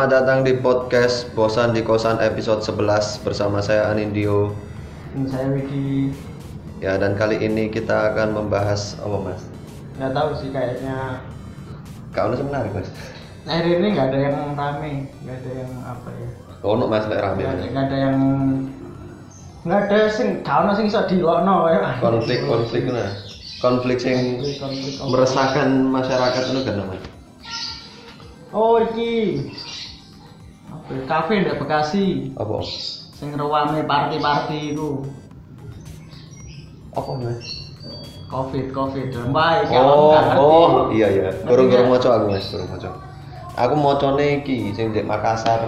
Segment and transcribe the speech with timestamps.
[0.00, 4.56] Selamat datang di podcast Bosan di Kosan episode 11 bersama saya Anindio.
[5.12, 6.08] Ini saya Widi
[6.80, 9.44] Ya, dan kali ini kita akan membahas apa, Mas?
[10.00, 11.20] nggak tahu sih kayaknya
[12.16, 12.88] Kau ini menarik, Mas.
[13.44, 16.28] akhir ini nggak ada yang rame nggak ada yang apa ya
[16.64, 17.44] Oh, no, Mas, lek rame.
[17.44, 18.18] nggak ada, nggak yang
[19.68, 23.12] nggak ada sing kau sing iso dilokno ya Konflik, konflik nah.
[23.60, 25.12] Konflik yang Konflik, konflik, konflik.
[25.12, 27.04] meresahkan masyarakat itu kan, Mas.
[28.56, 29.44] oh iki
[31.06, 32.60] kafe ndak Bekasi Apa?
[33.14, 35.04] sing rewame party-party itu
[36.96, 37.46] Apa, Mas?
[38.30, 41.30] covid covid mbak iki Oh, aku oh, iya iya.
[41.42, 42.90] Kurang kurang moco aku, Mas, kurang moco.
[43.58, 45.66] Aku mocone iki sing di Makassar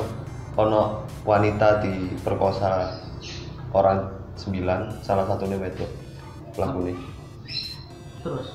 [0.55, 3.03] ono wanita diperkosa
[3.75, 4.07] orang
[4.39, 5.91] sembilan, salah satunya wedok
[6.55, 6.95] pelaku ini.
[8.23, 8.47] terus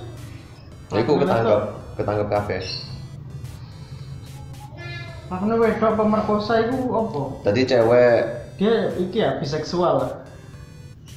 [0.88, 1.62] Ya, iku ketangkep,
[2.00, 2.58] ketangkep kafe.
[5.28, 8.20] Makanya wedok pemerkosa itu apa Tadi cewek
[8.58, 10.24] dia iki ya biseksual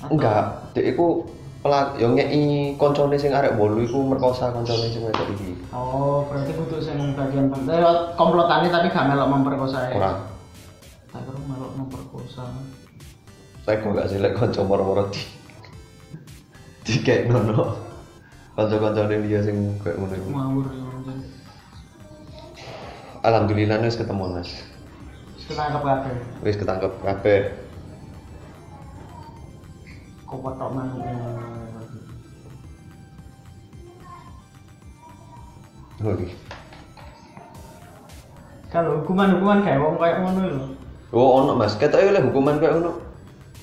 [0.00, 1.28] Atau- enggak, dia iku
[1.60, 5.60] pelak yo ngeki koncone sing arek bolu iku merkosa koncone sing wedok iki.
[5.76, 7.84] Oh, berarti kudu sing bagian penting
[8.16, 10.00] komplotane tapi gak melok memperkosa ya.
[10.00, 10.12] Ora.
[11.12, 12.48] Tak kira melok memperkosa.
[13.60, 15.20] Saya kok gak sih lek kanca moro-moro di
[16.88, 17.76] dikek nono.
[18.56, 20.28] Kanca-kancane dia sing kayak ngono iku.
[20.32, 20.80] Ngawur ya.
[23.20, 24.48] Alhamdulillah wis ketemu Mas.
[25.44, 26.14] Ketangkep kabeh.
[26.40, 27.40] Wis ketangkep kabeh.
[30.24, 30.40] Kok
[30.72, 31.04] manuk.
[36.00, 36.32] Oke.
[38.72, 40.64] Kalau hukuman-hukuman kayak wong kayak ngono lho.
[41.10, 43.04] Oh ono Mas, ketoke oleh hukuman kayak ngono.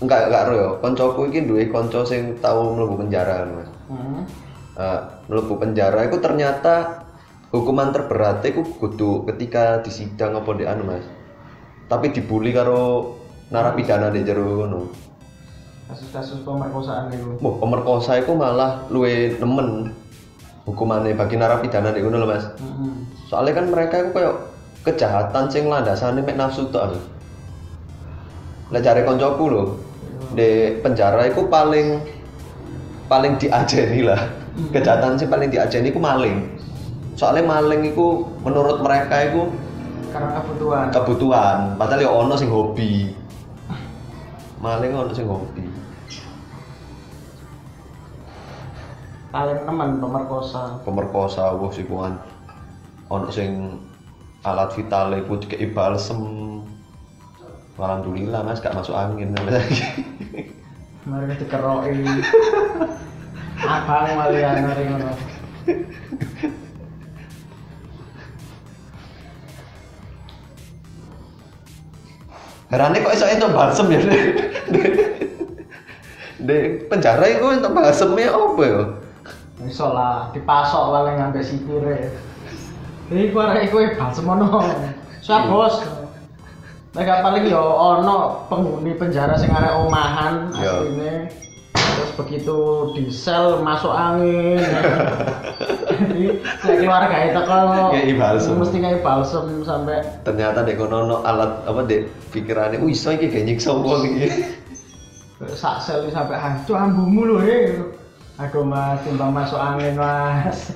[0.04, 0.70] Enggak enggak ro yo.
[0.84, 3.70] Koncoku iki duwe kanca sing tau mlebu penjara Mas.
[3.90, 4.22] Hmm.
[4.78, 5.00] Uh,
[5.34, 7.07] mlebu penjara itu ternyata
[7.52, 11.06] hukuman terberat itu kudu ketika disidang apa di anu Mas.
[11.88, 13.16] Tapi dibully karo
[13.48, 14.92] narapidana di jero ngono.
[15.88, 17.40] Kasus-kasus pemerkosaan itu.
[17.40, 19.96] Wah, pemerkosa itu malah luwe nemen
[20.68, 22.44] hukumannya bagi narapidana di ngono Mas.
[22.60, 23.08] Hmm.
[23.32, 24.36] Soalnya kan mereka itu kayak
[24.84, 26.92] kejahatan sing landasane mek nafsu tok.
[26.92, 27.00] lho.
[28.76, 29.64] Lah jare koncoku lho,
[30.36, 32.04] di penjara itu paling
[33.08, 34.20] paling diajeni lah.
[34.76, 36.36] Kejahatan sing paling diajeni itu maling.
[37.18, 39.50] Soalnya maling itu menurut mereka itu
[40.14, 40.86] Karena kebutuhan.
[40.94, 43.10] kebutuhan, padahal ya ono sing hobi.
[44.62, 45.66] Maling ono sing hobi.
[49.34, 50.78] Paling teman pemerkosa.
[50.86, 52.22] Pemerkosa wah sih kuan.
[53.10, 53.82] Ono sing
[54.46, 56.22] alat vital iku dikei balsem.
[57.78, 59.34] Alhamdulillah Mas gak masuk angin.
[61.06, 61.94] Mari dikeroki.
[63.74, 65.10] Abang malian mari ngono.
[72.68, 74.00] Herane kok iso entuk balsem ya.
[76.38, 78.82] Di penjara itu entuk balsemnya apa ya?
[79.66, 81.98] Iso lah, dipasok paling ngambil sipire.
[83.10, 84.62] Iki ku arek kowe balsemono.
[85.24, 85.82] Siap bos.
[86.94, 90.72] Nek paling yo ono penghuni penjara sing arek omahan Iya.
[90.84, 91.47] asline.
[92.18, 92.58] Begitu
[92.98, 94.58] di sel masuk angin.
[95.98, 98.54] Jadi lek keluarga itu kalau balsem.
[98.58, 103.46] mesti kayak balsem sampai Ternyata dek kono ono alat apa dek pikirane, wih iki gak
[103.46, 104.28] nyiksa wong iki.
[105.62, 107.58] sak sel sampai hancur ambumu lho he.
[108.38, 110.74] Aduh mas, timbang masuk angin mas.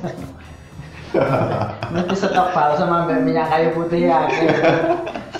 [1.93, 4.29] Nanti stok balsam sampai minyak kayu putih ya.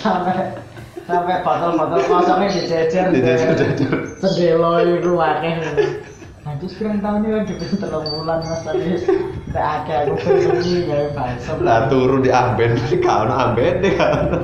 [0.01, 0.60] sampai
[1.11, 3.05] sampai botol-botol kosongnya dijejer.
[3.11, 3.91] Dijejer-jejer.
[4.23, 5.55] Sedelo itu akeh.
[6.41, 10.13] Nanti sekarang tahun ini udah bisa telung bulan mas tapi tidak ada aku
[10.57, 11.57] beli gawe balsam.
[11.61, 14.41] Lah turu di amben, gak ono amben deh kan.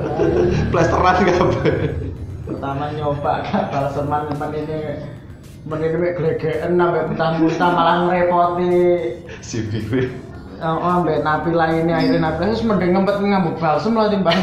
[0.70, 1.74] Plesteran kabeh.
[2.46, 4.78] Pertama nyoba gak balseman men ini
[5.66, 8.78] men ini mek glegeken sampai muntah-muntah malah ngerepoti
[9.42, 10.28] Si Bibi.
[10.58, 14.38] Oh, ambek napi lainnya akhirnya napi lainnya terus mending ngempet ngambuk balsem lah timbang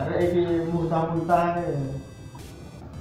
[0.00, 1.60] ada ini muntah-muntah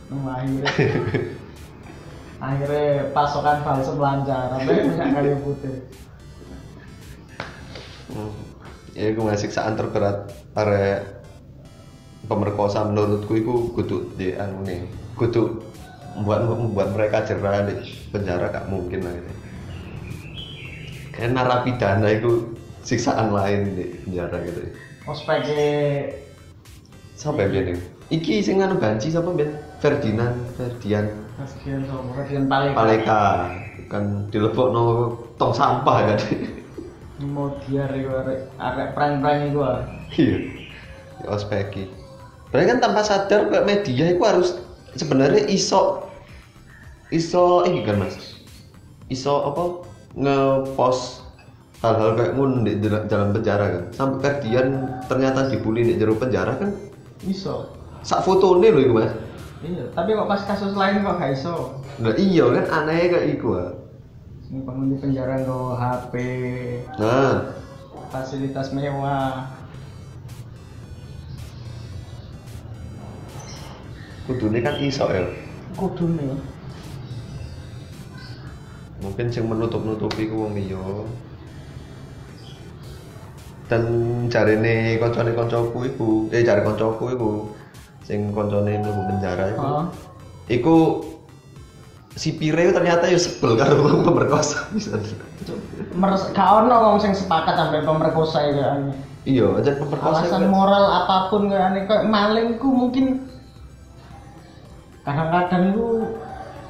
[0.10, 0.66] akhirnya
[2.50, 5.76] akhirnya pasokan balsem lancar sampai minyak kayu putih
[8.10, 8.34] Hmm.
[8.98, 11.06] Ya iku masih siksaan terberat are
[12.26, 14.82] pemerkosa menurutku iku kudu di anu nih,
[15.14, 15.62] kudu
[16.18, 19.34] membuat membuat mereka jerah di penjara gak mungkin lah gitu.
[21.14, 24.62] Kayak narapidana itu siksaan lain di penjara gitu.
[25.10, 26.06] ospeknya
[27.20, 27.76] Sampai biar
[28.10, 29.52] Iki sing anu banci sapa ben?
[29.84, 31.06] Ferdinand, Ferdian.
[31.36, 33.52] Kasihan sama kasihan paling Paleka.
[33.92, 36.20] Kan dilebokno tong sampah kan.
[37.20, 39.84] mau iku arek arek prank-prank iku ah.
[40.16, 40.40] iya.
[41.20, 41.92] Ya ospeki
[42.50, 44.56] berarti kan tanpa sadar kayak media itu harus
[44.96, 46.08] sebenarnya iso
[47.12, 48.40] iso ini kan mas.
[49.12, 49.84] Iso apa
[50.16, 51.28] ngepost
[51.84, 53.84] hal-hal kayak ngono di dal- dalam penjara kan.
[53.92, 56.72] Sampai kadian ternyata dibully di jero penjara kan
[57.28, 57.76] iso.
[58.06, 59.12] Sak fotone loh itu mas.
[59.60, 61.84] Iya tapi kok pas kasus lain kok gak iso?
[62.00, 63.50] Nah iya kan anehnya kayak iku.
[64.48, 66.14] Sing penghuni penjara nggo HP
[66.96, 67.56] nah.
[68.10, 69.52] Fasilitas mewah.
[74.30, 75.26] Kudune kan iso ya
[75.80, 76.36] kudune.
[79.00, 81.08] Mungkin sing menutup-nutupi ku wong liya
[83.70, 83.84] dan
[84.28, 87.30] jarene koncone koncoku iku eh jare koncoku iku
[88.02, 89.86] sing koncone mlebu penjara iku Heeh.
[90.50, 90.76] iku
[92.12, 94.98] sipire ternyata ya sebel karo wong pemerkosa bisa
[95.94, 98.80] Meres gak ono wong sing sepakat sampai pemerkosa ya kan.
[99.24, 100.52] iya aja pemerkosa Alasan kan.
[100.52, 103.30] moral apa pun kayak aneh kayak maling ku mungkin
[105.02, 105.86] kadang-kadang itu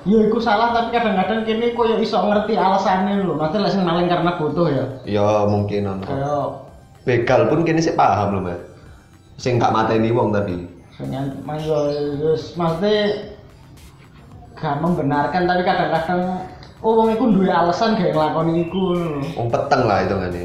[0.05, 3.35] ya iku salah tapi kadang-kadang kini kok ya iso ngerti alasannya lho.
[3.35, 4.85] Nanti lah sing maling karena butuh ya.
[5.03, 6.39] ya mungkin ono Kayak
[7.07, 8.59] begal pun kini sih paham loh mas
[9.39, 10.67] sing gak mateni wong tapi
[11.47, 13.31] mas yus, maksudnya
[14.59, 16.43] gak membenarkan tapi kadang-kadang
[16.83, 18.99] oh wong iku duwe alasan gak nglakoni iku.
[19.39, 20.35] Wong peteng lah itu kan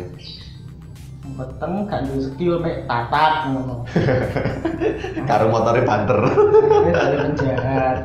[1.35, 3.83] Peteng gak duwe skill mek tatak ngono.
[5.31, 6.23] karo motornya banter.
[6.23, 7.99] Ini dari penjahat.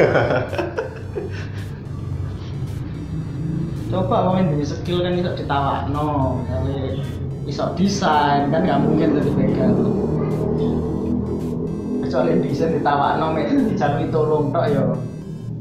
[3.92, 7.04] Coba wong duwe skill kan iso ditawakno, misalnya
[7.50, 9.70] iso desain kan gak mungkin jadi begal.
[12.06, 14.82] Kecuali desain ditawakno mek dijalui tolong tok ya.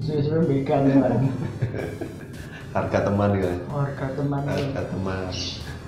[0.06, 1.22] Suwe-suwe begal kan.
[2.78, 5.34] harga teman kan Warga teman harga teman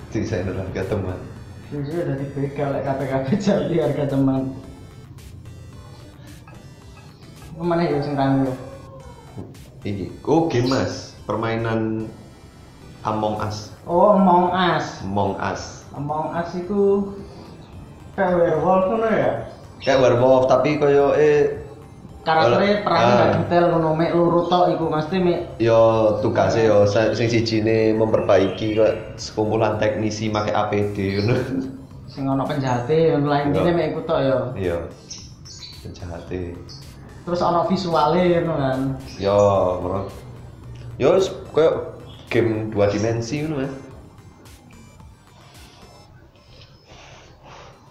[0.09, 1.19] desainer harga teman
[1.69, 4.41] Suwe-suwe dari begal lek KPKP jadi harga teman.
[7.53, 8.53] Ke mana ya sing yo?
[9.81, 12.05] ini oh game mas permainan
[13.01, 15.01] Among Us Oh, Among Us.
[15.01, 15.61] Among Us
[15.91, 17.11] Among Us itu
[18.11, 19.31] kayak werewolf ngono ya.
[19.81, 21.57] kayak werewolf tapi koyo eh
[22.21, 23.17] Karakternya perang ah.
[23.17, 25.81] gak detail ngono mek loro tok iku mesti mek yo
[26.21, 27.65] tugasnya yo sing siji
[27.97, 31.35] memperbaiki kok sekumpulan teknisi pakai APD ngono
[32.05, 33.65] sing ono penjahate ngono lain Yo.
[33.65, 34.37] ini mek iku tok ya.
[34.53, 34.77] iya
[35.81, 36.53] penjahate
[37.21, 38.79] Terus ono visuale ngono kan.
[39.17, 39.37] yo
[39.81, 40.07] menurut
[41.01, 41.09] yo
[41.49, 41.90] koyo
[42.31, 43.73] game dua dimensi ngono mas.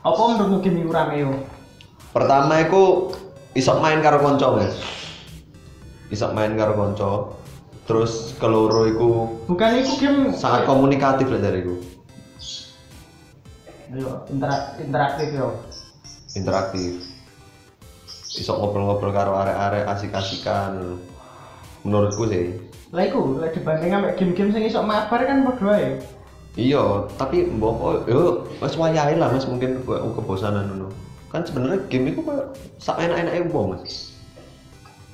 [0.01, 1.33] Apa menurutmu game iku rame yo?
[2.11, 3.15] pertama iku
[3.55, 4.75] iso main karo konco mas.
[6.09, 7.37] Iso main karo konco.
[7.85, 9.09] Terus keloro iku
[9.51, 11.75] Bukan iku game sangat komunikatif lah dariku
[13.91, 15.59] Yo, interak interaktif yo.
[16.39, 17.03] interaktif.
[18.39, 21.03] Iso ngobrol-ngobrol karo arek-arek asik-asikan
[21.87, 22.55] menurutku sih
[22.91, 25.89] Lah iku lek dibanding ambek game-game sing iso mabar kan padha ae.
[26.59, 30.91] iya tapi mbok yo wis wayahe lah mas mungkin koyo kebosanan ngono
[31.31, 32.51] kan sebenarnya game itu koyo
[32.83, 34.11] sak enak-enake wong mas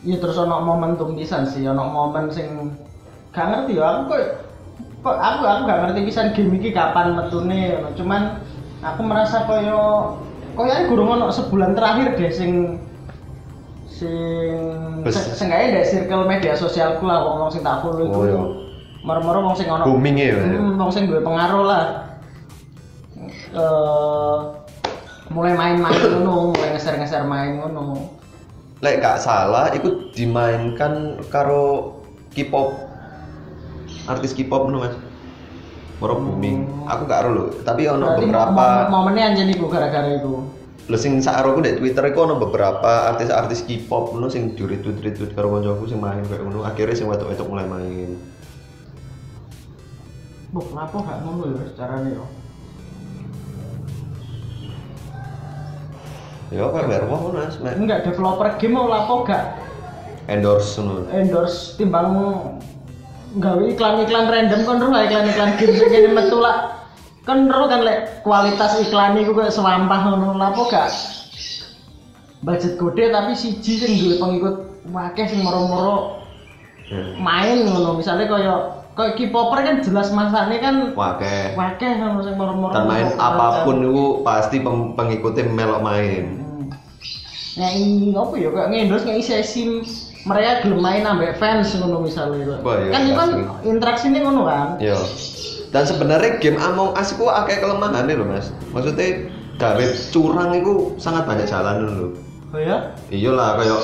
[0.07, 2.71] Iya terus ono momentum pisan sih, ono momen sing
[3.35, 4.23] gak ngerti ya aku kok
[5.03, 7.81] kok aku aku gak ngerti pisan game iki kapan metune.
[7.99, 8.39] Cuman
[8.87, 10.15] aku merasa koyo
[10.55, 12.81] koyo ae gurung ono sebulan terakhir deh sing
[13.97, 14.53] sing
[15.01, 18.21] Bes- se- seenggaknya deh circle media sosialku lah wong-wong sing tak follow Oh, iku.
[18.23, 18.43] iya.
[19.01, 20.45] Moro-moro wong sing ono booming ya Mas?
[20.51, 21.85] Hmm, wong sing duwe pengaruh lah.
[23.49, 24.37] Eh
[25.29, 28.13] mulai main-main ngono, mulai ngeser-ngeser main ngono.
[28.77, 30.93] lek gak salah itu dimainkan
[31.27, 31.97] karo
[32.31, 32.77] K-pop
[34.07, 34.95] artis K-pop ngono mas
[35.97, 40.45] Moro booming aku gak ero lho tapi ono beberapa momen- momennya anjir iku gara-gara itu.
[40.87, 45.03] Lho sing sak aku di Twitter iku ono beberapa artis-artis K-pop ngono sing di retweet
[45.03, 48.15] retweet karo kancaku sing main kayak ngono akhirnya sing wetok-wetok mulai main
[50.55, 52.27] Bu, kenapa gak ngono ya caranya yo?
[56.55, 59.59] ya kayak werewolf ngono mas Enggak developer game mau lapo gak
[60.31, 62.15] endorse ngono endorse timbang
[63.43, 66.76] gawe iklan-iklan random kan ro iklan-iklan game sing kene metu lah.
[67.27, 70.39] Kan kan lek kualitas iklan iku kayak sewampah ngono.
[70.39, 70.95] Lapo gak?
[72.47, 74.55] Budget gede tapi siji sing duwe pengikut
[74.95, 76.23] wakeh sing moro-moro
[76.87, 77.19] Hmm.
[77.19, 77.99] main ngono.
[77.99, 78.55] Misalnya kaya
[78.95, 82.71] kaya K-popper kan jelas masane kan wah kayak wakeh ngono sing moro-moro.
[82.71, 84.63] Dan main apa pun itu pasti
[84.95, 86.25] pengikutnya melok main.
[86.39, 86.71] Hmm.
[87.59, 89.83] Ngei apa ya kayak ngendos ngei sesi
[90.23, 93.67] mereka gelem main ambek fans ngono misalnya Wah, iya, kan itu kan pasti.
[93.67, 94.69] interaksinya ngono kan?
[94.79, 94.99] Yo
[95.71, 101.25] dan sebenarnya game Among Us itu akeh kelemahannya loh mas maksudnya gawe curang itu sangat
[101.25, 102.13] banyak jalan loh
[102.51, 102.95] Oh ya?
[103.09, 103.83] iya lah kayak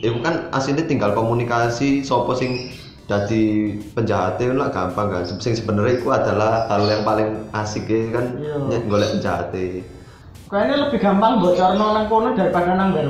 [0.00, 2.72] itu kan aslinya tinggal komunikasi sopo sing
[3.04, 3.44] jadi
[3.92, 8.80] penjahatnya lah gampang kan sing sebenarnya itu adalah hal yang paling asik ya kan Iya.
[8.84, 9.84] golek penjahatnya
[10.44, 13.04] Kayaknya lebih gampang bocor nang kono daripada nang deh.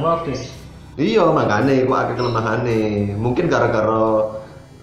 [0.97, 2.79] iya makanya itu akeh kelemahannya
[3.15, 4.07] mungkin gara-gara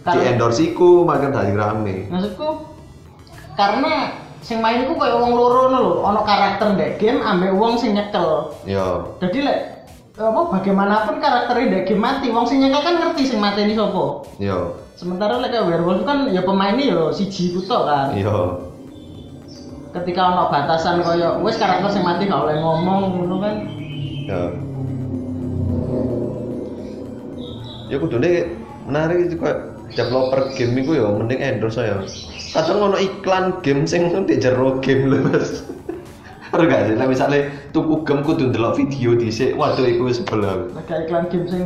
[0.04, 2.71] di endorse iku makin dari rame Maksudku
[3.56, 7.94] karena sing main ku kayak wong loro lho, ana karakter ndek game ambek wong sing
[7.94, 8.50] nyekel.
[8.66, 9.60] iya Jadi lek
[10.18, 14.26] apa bagaimanapun karakternya ndek game mati, wong sing nyekel kan ngerti sing mateni sapa.
[14.42, 14.58] iya
[14.98, 18.08] Sementara lek kayak werewolf kan ya pemainnya ya siji kutok kan.
[18.18, 18.38] iya
[19.92, 23.56] Ketika ana batasan kaya wis karakter sing mati gak oleh ngomong ngono kan.
[24.26, 24.42] Ya.
[27.92, 28.56] Ya kudune
[28.88, 29.60] menarik itu kayak
[29.92, 32.00] developer game iku ya mending endorse ya.
[32.52, 35.64] Kadang ono iklan game sing di jero game lho, Mas.
[36.52, 40.66] Ora gak sih, misalnya tuku game kudu ndelok video dhisik, waduh iku wis sebel aku.
[40.76, 41.66] Lek kayak iklan game sing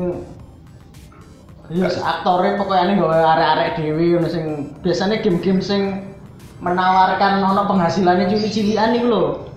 [1.74, 1.90] Ya,
[2.62, 6.14] pokoknya nih gawe arek-arek dewi, ngono sing biasanya game-game sing
[6.62, 9.50] menawarkan ono penghasilannya cili-cilian nih loh.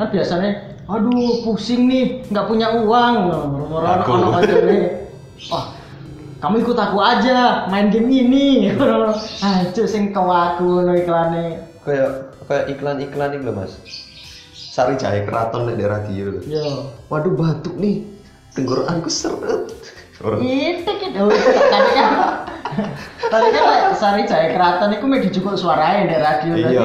[0.00, 3.14] Kan biasanya, aduh pusing nih, nggak punya uang,
[3.68, 4.10] Aku.
[4.16, 4.76] ono kancane,
[5.52, 5.76] wah
[6.40, 8.72] kamu ikut aku aja main game ini,
[9.44, 11.60] aja sing kewaku no iklannya.
[11.84, 13.76] Kayak kayak iklan-iklan lho, Mas.
[14.56, 16.40] Sari Jahe Keraton di radio lho.
[16.48, 18.08] Yo, Waduh batuk nih.
[18.56, 19.68] Tenggorokanku seret.
[20.20, 21.22] Itu gitu,
[21.72, 22.10] tadi kan,
[23.32, 26.68] tadi kan Sari Jaya Keraton itu mau dijukuk suaranya di radio Iya.
[26.68, 26.84] jadi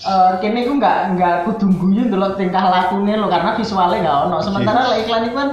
[0.00, 4.36] eh kini aku nggak nggak kudu guyu delok tingkah lakunya lo karena visualnya nggak ono
[4.40, 5.48] sementara lah iklan itu kan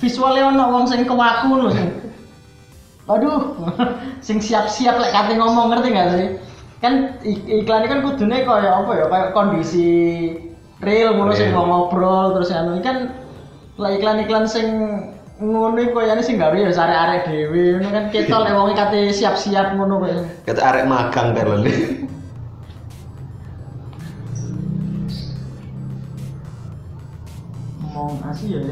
[0.00, 1.92] visualnya ono wong sing kewaku lo sing
[3.10, 3.58] aduh
[4.26, 6.28] sing siap-siap lek kate ngomong ngerti nggak sih
[6.78, 9.90] kan ik- iklan kan kudune kaya apa ya kayak kondisi
[10.82, 12.96] real ngono sing ngobrol terus anu Ini kan
[13.78, 14.66] lah iklan-iklan sing
[15.42, 19.74] ngono iku kayane sing gawe ya arek-arek dhewe ngono kan ketol lek wong kate siap-siap
[19.74, 21.58] ngono kaya kata arek magang kan lho.
[27.92, 28.62] Among Us ya.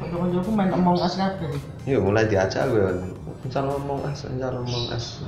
[0.00, 1.71] Kanca-kancaku main Among Us kabeh.
[1.82, 2.82] Iya mulai diajak gue
[3.42, 5.18] misal ngomong as, misal ngomong as.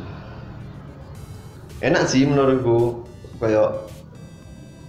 [1.82, 3.02] Enak sih menurutku
[3.42, 3.90] kayak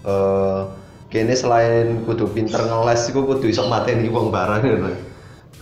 [0.06, 0.62] eh
[1.10, 4.94] kene selain kudu pinter ngeles iku kudu iso mateni wong barang gitu.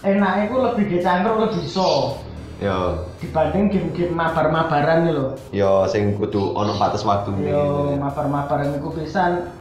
[0.03, 2.19] Enaknya ku lebih dicangkruk lebih iso
[2.61, 5.35] Ya, dibanding game-game mabar-mabaran nih lho.
[5.51, 7.51] ya sing kudu ono batas waktu nih.
[7.51, 9.51] Yo mabar-mabaran iku pisan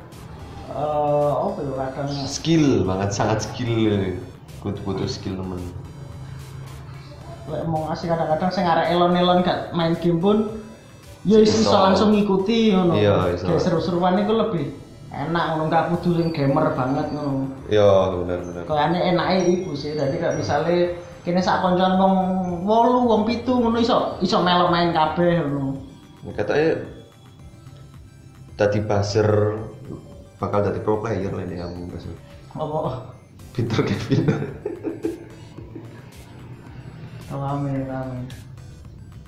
[0.71, 4.19] eh apa ya kadang Skill banget sangat skill.
[4.63, 5.82] Kudu skill temen.
[7.51, 10.63] Among Us kadang-kadang sing arek elon-elon gak main game pun
[11.27, 12.95] ya iso langsung ngikuti ngono.
[12.95, 13.51] Iya, iso.
[13.51, 14.71] Kayak seru-seruan iku lebih
[15.11, 17.51] enak ngono gak kudu sing gamer banget ngono.
[17.67, 18.63] Ya bener bener.
[18.65, 22.15] Kayaknya enaknya iku sih, jadi kayak misalnya kini sak koncoan wong
[22.63, 25.83] wolu, wong pitu ngono iso iso melok main kabeh ngono.
[26.39, 26.79] Katanya
[28.55, 29.59] tadi buzzer
[30.39, 31.91] bakal jadi pro player lah ini kamu.
[32.55, 33.15] Apa?
[33.55, 34.31] Peter Kevin.
[37.33, 38.21] Rame rame.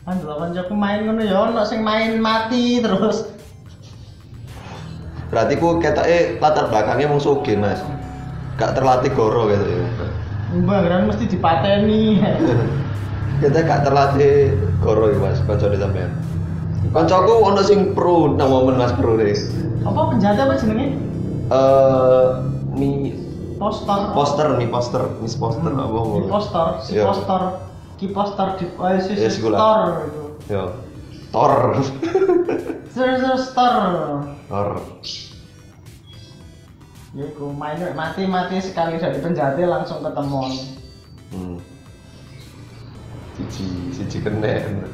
[0.05, 3.33] Kan dulu koncoku main ngono ya ono sing main mati terus.
[5.33, 7.81] Berarti ku ketake latar belakangnya mau soge mas.
[8.55, 9.83] Gak terlatih goro gitu ya.
[10.55, 12.21] Mbak kan mesti dipateni.
[13.41, 15.41] Kita gak terlatih goro ya mas.
[15.43, 16.13] Kancane sampean.
[16.93, 19.33] Kancaku ono sing pro nang momen mas pro deh.
[19.85, 20.97] apa penjahat apa jenenge?
[21.49, 22.27] Eh
[22.73, 23.13] mi
[23.55, 24.13] Poster.
[24.13, 27.05] poster mi poster mi poster Hmm, apa Si poster, si Iya.
[27.05, 27.43] poster.
[27.95, 29.59] Ki poster di oh, si, Ya, si sikulah.
[29.59, 30.23] store itu.
[30.51, 30.65] Ya.
[31.31, 31.53] Tor.
[32.95, 33.91] Sur store.
[34.51, 34.69] Tor.
[37.15, 40.43] Ya iku main mati mati sekali dari penjahatnya langsung ketemu.
[41.31, 41.57] Hmm.
[43.39, 44.91] Siji siji kenen.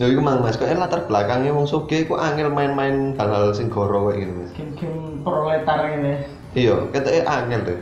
[0.00, 4.08] Ya iku mang Mas, kok latar belakangnya wong soge kok angel main-main hal-hal sing goro
[4.08, 4.50] kayak gitu Mas.
[4.56, 6.24] Game-game proletar ini.
[6.56, 7.80] Iya, keteke angel deh.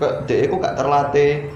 [0.00, 1.52] Kok dhek iku gak terlatih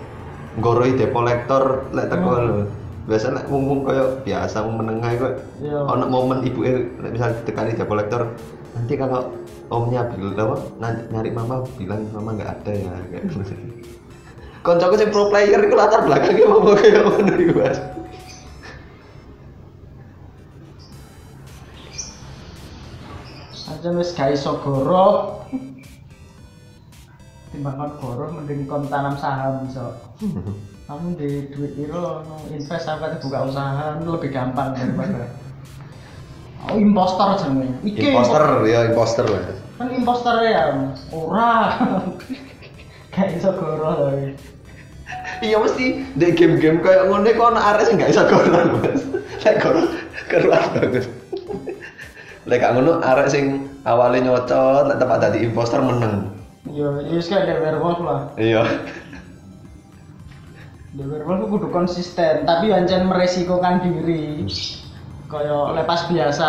[0.54, 2.44] nggoroi depolektor lek teko Hmm.
[2.44, 2.56] lho.
[3.04, 5.26] Biasa lek mung koyo biasa menengah iku
[5.60, 5.80] Iya.
[5.82, 6.70] ono momen ibuke
[7.00, 8.32] lek misal ditekani depolektor
[8.74, 9.32] nanti kalau
[9.68, 13.40] omnya bilang apa nanti nyari mama bilang mama nggak ada ya kayak gitu.
[14.64, 17.78] Koncoku sing pro player iku latar belakangnya mau kayak ngono iku Mas.
[23.64, 25.40] Aja wis gak iso goro.
[27.54, 29.94] Timbang kon mending kon tanam saham iso
[30.90, 35.32] kamu di duit piro no, invest apa buka usaha itu lebih gampang daripada
[36.68, 37.76] oh impostor jenenge.
[37.84, 39.42] Iki imposter ya imposter lah.
[39.76, 40.62] Kan imposter ya
[41.12, 41.52] ora.
[43.14, 44.34] Kayak iso goro tapi.
[45.44, 49.02] Iya mesti di game-game kayak ngono kok ana arek sing gak iso goran mas.
[49.44, 49.86] Lek goran
[50.26, 51.06] keruan banget.
[52.48, 56.32] Lek gak ngono arek sing awalnya nyocot lek tempat dadi imposter meneng
[56.70, 58.20] yo yo wis kayak The werewolf lah.
[58.40, 58.62] Iya.
[60.96, 64.48] The werewolf kudu konsisten tapi ancen meresikokan diri.
[65.28, 66.48] Kaya lepas biasa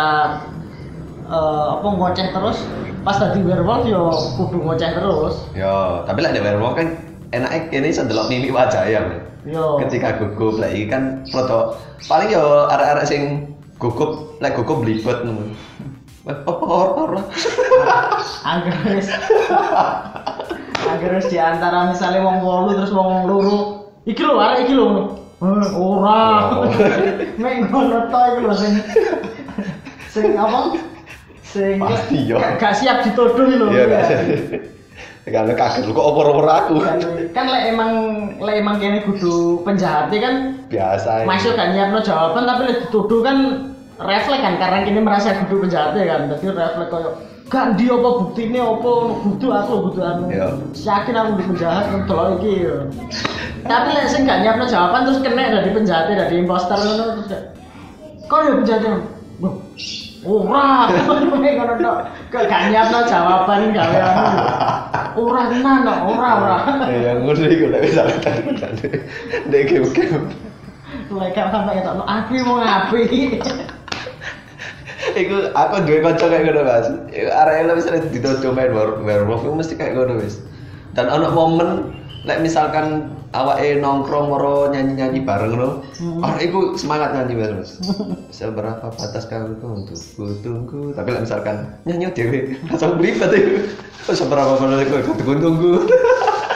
[1.26, 2.58] eh, apa ngoceh terus
[3.04, 4.08] pas tadi werewolf yo
[4.40, 5.34] kudu ngoceh terus.
[5.52, 6.88] Yo tapi lek di werewolf kan
[7.34, 9.02] enaknya kene iso delok mimik wajah ya
[9.46, 11.78] yo ketika gugup lek iki kan foto
[12.10, 13.22] paling yo arek-arek sing
[13.78, 15.54] gugup lek gugup blibet ngono
[16.26, 17.22] apa ora
[18.50, 19.06] angger wis.
[20.82, 23.58] Angger wis di antara misalnya wong wolu terus wong loro.
[24.02, 24.86] Iki lho arek iki lho.
[25.38, 26.50] Eh, ora.
[26.50, 26.66] Oh.
[27.38, 28.74] mek ngono to iki lho sing
[30.10, 30.74] sing apa?
[31.46, 32.42] Sing Pasti, yo.
[32.42, 33.66] gak, siap dituduh lho.
[33.70, 34.04] Iya gak
[35.26, 36.74] kan kaget lu kok opor-opor aku?
[37.34, 37.90] Kan, lek emang
[38.38, 40.34] lek emang kene kudu penjahatnya kan
[40.70, 41.24] biasa ya.
[41.26, 43.38] masuk kan nyiapno jawaban tapi lek dituduh kan
[43.96, 46.20] refleks kan karena kini merasa kudu penjahatnya kan.
[46.32, 47.10] Jadi refleks koyo
[47.46, 48.90] gak di apa buktine apa
[49.22, 50.48] kudu aku kudu anu Iya.
[50.74, 52.76] yakin aku di penjahat kan delok iki yo.
[53.62, 57.44] Tapi lek sing gak nyiapno jawaban terus kena dari penjahatnya dari imposter ngono terus kayak
[58.26, 58.90] kok ya penjahatnya?
[59.36, 59.54] Loh,
[60.26, 60.88] ora.
[61.22, 61.98] Ngono tok.
[62.34, 64.22] Kok gak nyiapno jawaban gawe anu
[65.16, 66.58] ora tenan kok ora ora.
[66.90, 68.02] Ya ngono iku lek bisa
[69.46, 70.26] dek game-game
[71.14, 73.00] lek gak sampe ketok aku mau ngapi
[74.96, 76.88] Iku aku duwe kanca kayak ngono Mas.
[77.12, 78.00] Arek lek misalnya
[78.72, 80.40] wer- werewolf iku mesti kayak ngono wis.
[80.96, 81.92] Dan ono momen
[82.24, 85.84] lek misalkan awake nongkrong moro nyanyi-nyanyi bareng ngono.
[86.00, 86.24] Hmm.
[86.24, 87.52] Arek iku semangat nyanyi Mas.
[87.52, 87.70] Mas.
[88.32, 90.96] Seberapa batas kau untuk ku tunggu.
[90.96, 92.38] Tapi lek misalkan nyanyi dhewe
[92.72, 93.56] langsung belibet iku.
[94.16, 95.72] Seberapa menit kau tunggu tunggu.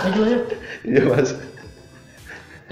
[0.09, 0.39] Iku ya.
[0.89, 1.37] Iya Mas.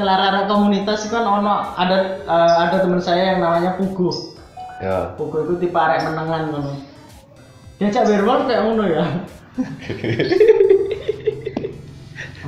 [0.01, 4.38] Kelarara komunitas itu kan ono ada eh, ada teman saya yang namanya Pugu.
[4.79, 5.11] Ya.
[5.15, 6.73] Itu tipe arek menengan ngono.
[7.77, 9.05] Diajak werewolf kayak ngono ya.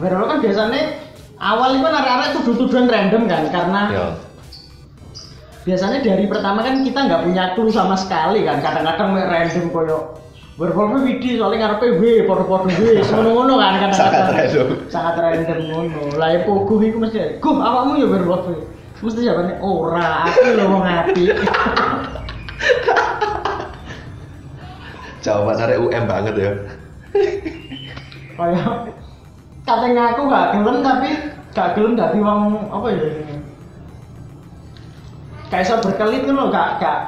[0.01, 0.81] werewolf kan biasanya
[1.37, 4.07] awal itu kan arek-arek tuduh-tuduhan random kan karena Ya.
[5.61, 9.99] biasanya dari pertama kan kita nggak punya clue sama sekali kan kadang-kadang random koyo
[10.57, 14.69] werewolf widi soalnya ngarepe W podo-podo W ngono-ngono kan kadang-kadang Sangat random.
[14.89, 18.47] sangat random ngono lah ya pogo iku mesti guh awakmu ya werewolf
[19.01, 21.23] mesti jawabannya ora aku lho wong api
[25.25, 26.53] Jawaban arek UM banget ya.
[28.41, 28.89] kaya
[29.69, 31.09] katanya aku gak gelem tapi
[31.53, 33.05] gak gelem dadi wong apa ya
[35.53, 36.99] kayak iso berkelit kan lo gak gak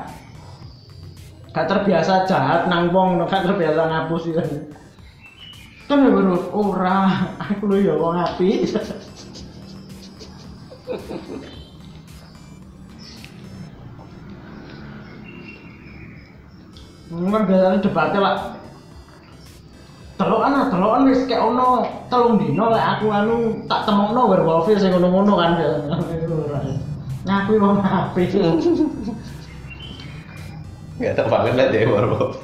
[1.56, 4.42] gak terbiasa jahat nang wong gak terbiasa ngapus gitu
[5.88, 7.00] kan ya baru ora
[7.40, 8.68] aku lho ya wong api
[17.12, 18.36] Kan biasanya debatnya lah
[20.16, 24.92] Telokan ah, telokan wis kayak ono telung dino lek aku anu tak temokno werewolf sing
[24.94, 25.50] ngono-ngono kan
[27.26, 28.22] Ngaku wong api.
[31.02, 32.38] Gak tau banget lah dia werewolf.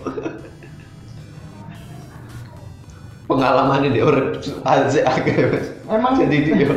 [3.29, 6.69] Pengalaman dia orang aja agak Emang- jadi dia.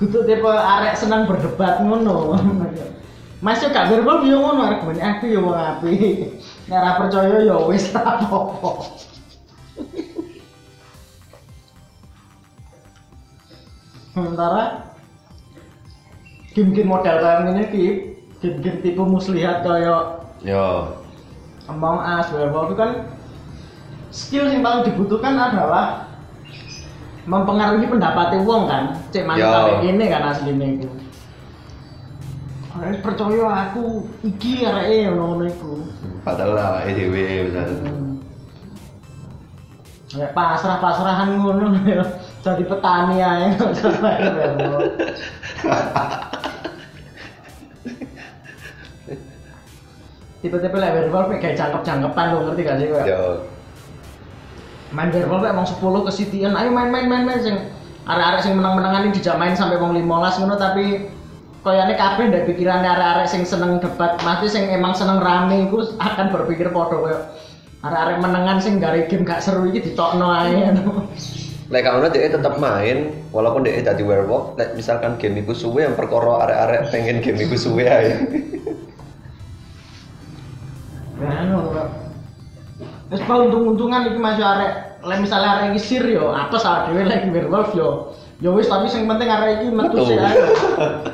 [0.00, 2.38] Kudu tipe arek senang berdebat ngono.
[3.42, 5.90] Mas yo gak werewolf yo ngono arek ben aku yo wong api.
[6.70, 8.38] Nek ora percaya yo wis ta apa.
[14.14, 14.94] Sementara
[16.54, 17.84] game-game model kayak ini ki
[18.38, 20.98] game-game tipe muslihat kayak Yo,
[21.70, 22.92] Among Us, Werewolf itu kan
[24.10, 26.10] skill yang paling dibutuhkan adalah
[27.26, 30.90] mempengaruhi pendapatnya wong kan cek kayak ini kan aslinya itu
[32.72, 35.84] Arek percaya aku iki areke ngono iku.
[36.24, 37.68] padahal lah misalnya.
[37.84, 38.16] Hmm.
[40.16, 42.00] Ya pasrah-pasrahan ngono ya.
[42.40, 43.54] Jadi petani ae
[50.42, 53.06] Tipe-tipe lek werewolf kayak cangkep-cangkepan lo ngerti gak sih kowe?
[53.06, 53.46] Yo,
[54.90, 57.56] main werewolf emang 10 ke Cityan ayo main main main main sing
[58.10, 61.14] arek-arek sing menang-menangan ini dijak main sampai wong 15 ngono tapi
[61.62, 66.34] koyane kabeh ndek pikirane arek-arek sing seneng debat mati sing emang seneng rame iku akan
[66.34, 67.18] berpikir padha koyo
[67.86, 70.74] arek-arek menengan sing gare game gak seru iki ditokno ae
[71.72, 75.96] Lek ngono dia tetap main walaupun dia jadi werewolf, lek misalkan game iku suwe yang
[75.96, 78.12] perkara arek-arek pengen game iku suwe ae.
[81.16, 81.72] Ya anu.
[83.08, 87.08] Wis pa untung-untungan iki masuk arek lek misale arek iki sir yo apa salah dhewe
[87.08, 88.12] lek werewolf yo.
[88.42, 90.34] Ya wis tapi sing penting arek iki metu sih ae.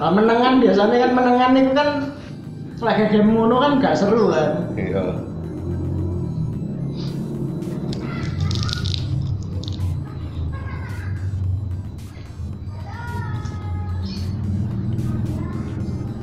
[0.00, 1.88] Menengan biasanya kan menengan itu kan
[2.80, 4.72] lagi game ngono kan gak seru kan.
[4.72, 5.28] Iya.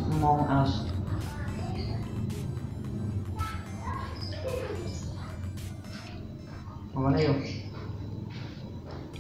[0.10, 0.90] Among Us.
[6.98, 7.38] Mana yuk?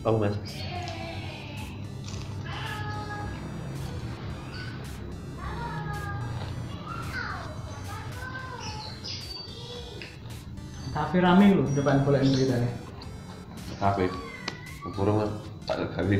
[0.01, 0.33] Oh, Mas.
[11.73, 12.69] Depan bola beritanya.
[13.81, 14.05] Kafe.
[14.93, 15.29] Burung kan
[15.65, 16.15] tak gawe.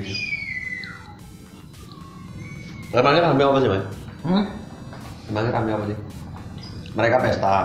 [2.96, 3.84] Emangnya rame apa sih, Mas?
[4.24, 4.44] Hmm?
[5.30, 5.98] Emangnya rame apa sih?
[6.96, 7.56] Mereka pesta.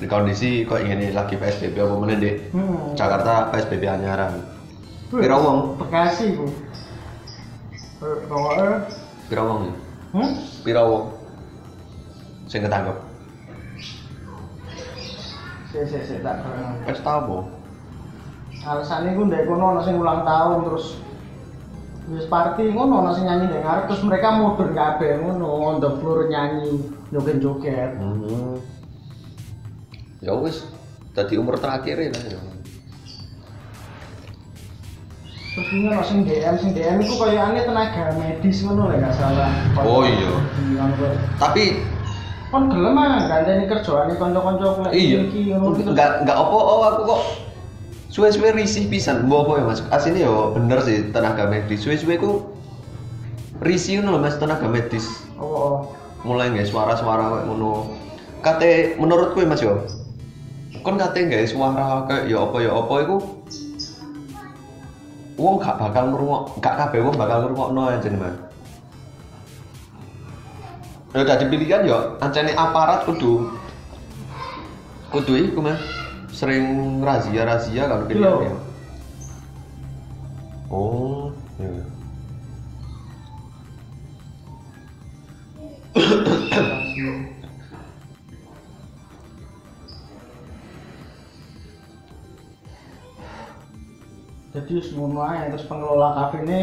[0.00, 2.96] Di kondisi kok ini lagi PSBB apa mana di Hmm.
[2.96, 4.32] Jakarta PSBB anyaran.
[5.10, 5.76] Pira wong?
[5.76, 6.46] Bekasi bu.
[8.00, 8.86] Pokoknya.
[9.28, 9.72] Pira wong ya?
[10.16, 10.30] Hmm?
[10.64, 11.04] Pira wong?
[12.48, 12.96] Sing ketangkep.
[15.70, 16.74] Si si si tak pernah.
[16.82, 17.46] Pesta apa?
[18.60, 20.98] Alasannya gue ndek kono ono sing ulang tahun terus
[22.10, 25.90] wis party ngono ono sing nyanyi ndek ngarep terus mereka modern kabeh ngono on the
[26.02, 26.82] floor nyanyi
[27.14, 27.94] joget-joget.
[28.02, 28.58] Hmm.
[30.20, 30.66] Ya wis,
[31.14, 32.24] tadi umur terakhir ya lah.
[32.26, 32.40] ya.
[35.50, 39.50] Terus ini sing DM sing DM iku koyoane tenaga medis ngono lek gak salah.
[39.82, 40.30] Oh, iya.
[40.78, 41.10] Kantor.
[41.42, 41.64] Tapi
[42.50, 45.22] Kon gelem ah ganteni kerjaane kanca-kanca lek iya,
[45.62, 47.22] enggak enggak oh aku kok
[48.10, 49.22] suwe-suwe risih pisan.
[49.30, 49.80] Mbok apa ya Mas?
[49.94, 51.86] Asine yo bener sih tenaga medis.
[51.86, 52.50] Suwe-suwe ku
[53.62, 55.06] risih ngono Mas tenaga medis.
[55.38, 55.76] Oh, oh.
[56.26, 57.94] Mulai nggak suara-suara kayak ngono.
[58.42, 59.86] Kate menurutku ya Mas yo.
[60.82, 63.18] Kon kate nggak suara kayak ya apa ya apa iku
[65.40, 68.49] Wong gak bakal ngrungok, gak kabeh wong bakal ngrungokno aja Mas.
[71.10, 73.50] Ya udah pilihan ya, ancane aparat kudu
[75.10, 75.82] kudu iku Mas.
[76.30, 78.46] Sering razia-razia kalau pilihan Iya.
[78.46, 78.56] ya.
[80.70, 81.82] Oh, iya.
[94.50, 96.62] jadi semua terus pengelola kafe ini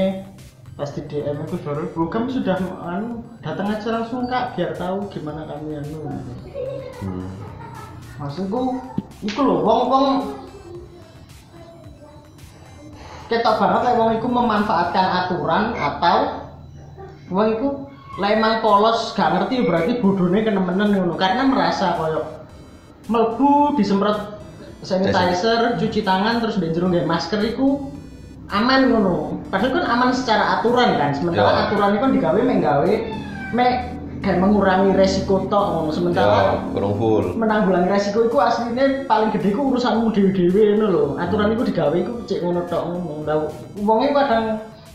[0.78, 2.54] pasti DM aku baru bro kamu sudah
[2.86, 6.06] anu datang aja langsung kak biar tahu gimana kami anu.
[7.02, 7.34] Hmm.
[8.22, 8.78] maksudku
[9.26, 10.08] itu loh wong wong.
[13.28, 16.18] Ketok banget kayak wong itu memanfaatkan aturan atau
[17.34, 17.68] wong itu
[18.22, 21.18] lah emang polos gak ngerti berarti bodohnya kenemenan ngono.
[21.18, 22.22] Karena merasa koyo
[23.10, 24.38] melbu disemprot
[24.86, 27.97] sanitizer cuci tangan terus dan jerung masker itu
[28.48, 29.16] aman ngono.
[29.48, 31.62] Padahal kan aman secara aturan kan sementara Ya.
[31.68, 32.94] aturan itu kan digawe menggawe
[33.52, 33.68] me
[34.18, 35.92] kayak mengurangi resiko tok ngono.
[35.92, 37.26] Sementara Ya, kurang full.
[37.36, 42.12] menanggulangi resiko itu aslinya paling gede ku urusanmu dewi-dewi itu loh aturan itu digawe itu
[42.26, 43.14] cek ngono tok ngono.
[43.28, 43.38] Lah
[43.78, 44.44] wongnya kadang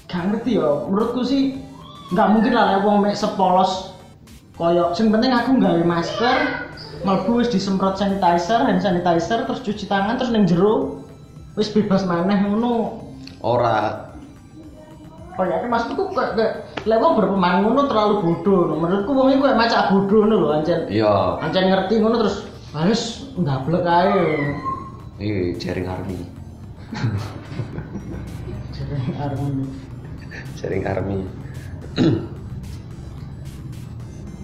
[0.08, 1.56] gak ngerti ya menurutku sih
[2.12, 3.96] nggak mungkin lah wong mek sepolos
[4.56, 4.92] koyo.
[4.92, 6.36] Sing penting aku nggawe masker
[7.02, 11.00] mlebu wis disemprot sanitizer hand sanitizer terus cuci tangan terus ning jero
[11.56, 13.00] wis bebas maneh ngono
[13.42, 14.08] Ora
[15.32, 16.52] Oh ya, maksudku tuh kayak kayak
[16.84, 18.76] lek wong berpemain ngono terlalu bodoh.
[18.76, 20.84] Menurutku wong iku macak bodoh ngono lho, ancen.
[20.92, 22.36] iya, Ancen ngerti ngono terus
[22.76, 24.52] harus ndablek ae.
[25.16, 26.20] ini jaring army.
[28.76, 29.64] Jadi army.
[30.60, 31.18] Jaring army.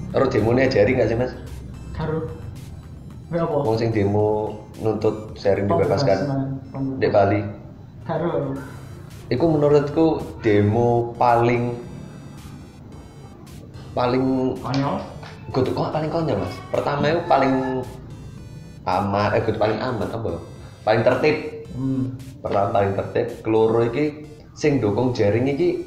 [0.08, 1.32] Terus demonya jaring gak sih mas?
[1.92, 2.24] Karo
[3.28, 3.56] Kayak apa?
[3.60, 6.18] Wong sing demo nuntut sharing dibebaskan
[6.96, 7.44] di Bali.
[8.08, 8.56] Karo
[9.28, 11.76] Iku menurutku demo paling
[13.92, 14.96] paling konyol.
[15.48, 16.56] kudu kok paling konyol mas.
[16.68, 17.54] Pertama itu paling
[18.84, 20.32] aman, eh kudu paling aman apa?
[20.84, 21.36] Paling tertib.
[21.76, 22.16] Hmm.
[22.40, 23.26] Pertama paling tertib.
[23.44, 25.84] Keloro iki sing dukung jaring iki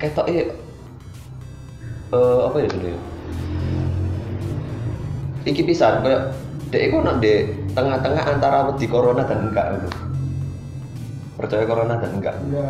[0.00, 0.48] ketok eh
[2.16, 3.00] apa ya dulu ya?
[5.48, 6.32] Iki pisan kayak
[6.72, 10.07] dek iku nak di tengah-tengah antara wedi corona dan enggak gitu.
[11.38, 12.36] Percaya corona dan enggak.
[12.50, 12.68] Ya.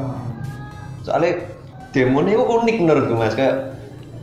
[1.09, 1.40] soalnya
[1.88, 3.72] demo ini unik menurutku mas kayak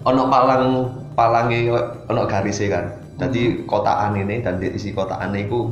[0.05, 5.71] ono palang palangnya ono garisnya kan jadi kotaan ini dan di isi kotaan itu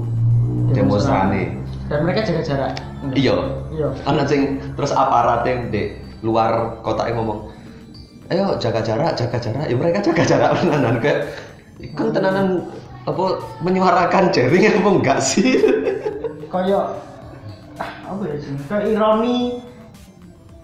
[0.72, 1.60] demonstrane.
[1.92, 2.72] Dan mereka jaga jarak.
[3.12, 3.36] Iya.
[3.76, 3.88] Iya.
[4.08, 5.92] Ana sing terus aparat yang di
[6.24, 7.52] luar kota yang ngomong,
[8.32, 9.68] ayo jaga jarak, jaga jarak.
[9.68, 11.20] Ya mereka jaga jarak tenanan kayak
[12.00, 12.48] kan tenanan
[13.04, 15.60] apa menyuarakan jaring apa enggak sih?
[16.48, 16.96] Kayak
[18.14, 18.54] apa ya sih?
[18.70, 19.38] Kayak ironi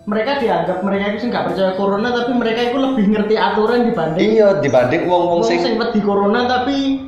[0.09, 4.41] mereka dianggap mereka itu sih nggak percaya corona tapi mereka itu lebih ngerti aturan dibanding
[4.41, 7.05] iya dibanding wong-wong wong sing sing wedi corona tapi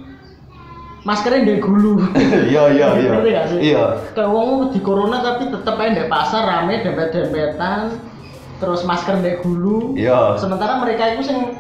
[1.02, 1.98] maskernya ndek gulu.
[2.54, 3.42] iya iya iya.
[3.50, 3.74] Sih?
[3.74, 3.86] Iya.
[4.14, 7.98] Kayak wong wedi corona tapi tetep aja ndek pasar rame dempet-dempetan
[8.62, 9.98] terus masker ndek gulu.
[9.98, 10.38] Iya.
[10.38, 11.58] Sementara mereka itu sing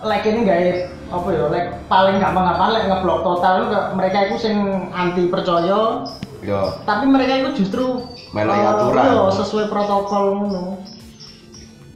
[0.00, 0.60] like ini gak
[1.12, 4.56] apa ya, like paling gampang-gampang like ngeblok total mereka itu sing
[4.96, 6.08] anti percaya
[6.40, 6.60] Iya.
[6.88, 8.00] tapi mereka itu justru
[8.32, 9.04] Melok eh, aturan.
[9.04, 10.62] iya, sesuai protokol ngono.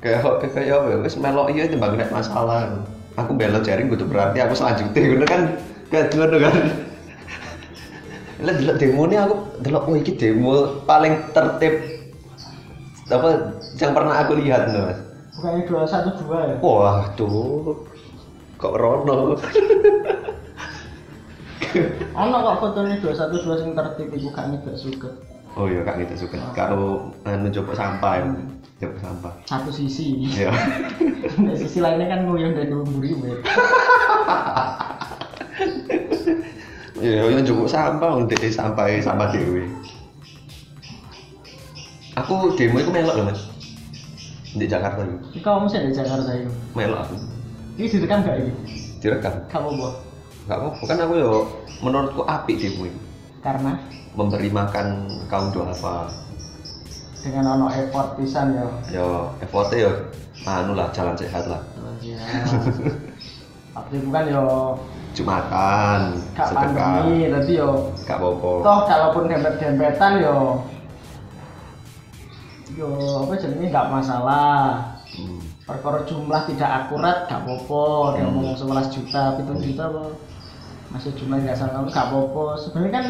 [0.04, 0.20] Kayak
[0.52, 0.76] kayak ya?
[1.00, 2.84] Wis melok iya timbang nek masalah.
[3.16, 5.40] Aku belok jaring kudu berarti aku selanjutnya ngono kan
[5.88, 6.56] kayak ngono kan.
[8.44, 10.54] Lah delok demo ini aku delok oh iki demo
[10.84, 11.74] paling tertib
[13.08, 13.28] apa
[13.80, 14.98] yang pernah aku lihat nih mas.
[15.40, 16.54] Bukannya dua satu dua ya?
[16.60, 17.80] Wah tuh
[18.60, 19.40] kok Rono.
[22.14, 25.10] Ono kok dua satu dua sing tertib iku gak gak suka.
[25.54, 26.38] Oh iya kak gitu suka.
[26.54, 28.26] Kalau anu coba sampah, ya.
[28.82, 29.32] coba sampah.
[29.46, 30.26] Satu sisi.
[30.26, 30.50] Iya.
[31.46, 33.38] Di sisi lainnya kan nguyuh dan ngumburi wet.
[37.04, 39.68] Iya, yang cukup sampah untuk sampah sampah dewi.
[42.18, 43.50] Aku demo itu melok loh mas.
[44.54, 46.50] Di Jakarta itu Kau mesti ada Jakarta itu.
[46.78, 47.14] melok aku.
[47.74, 48.52] Ini direkam gak ini?
[49.02, 49.34] Direkam.
[49.50, 50.13] Kamu buat?
[50.44, 51.32] Gak apa, kan aku yo
[51.80, 53.00] menurutku api demo itu.
[53.40, 53.80] Karena
[54.14, 56.06] Memberi makan kaum duafa.
[57.24, 58.68] dengan ono effort pisan ya.
[58.92, 59.92] Yo effortnya yo
[60.44, 61.64] anu lah jalan sehat lah.
[62.04, 62.20] Ya.
[63.72, 64.44] Tapi bukan yo
[65.16, 68.50] Jumatan, gak pandemi, tapi yo gak apa-apa.
[68.66, 70.60] toh kalaupun dempet-dempetan yo
[72.76, 72.88] yo
[73.24, 74.92] apa jenenge nggak masalah.
[75.16, 75.40] Hmm.
[75.64, 77.84] Perkara jumlah tidak akurat gak apa-apa,
[78.20, 80.04] dia ngomong 11 juta, 7 juta apa
[80.94, 82.44] masih jumlah nggak salah gak apa-apa.
[82.62, 83.06] Sebenarnya kan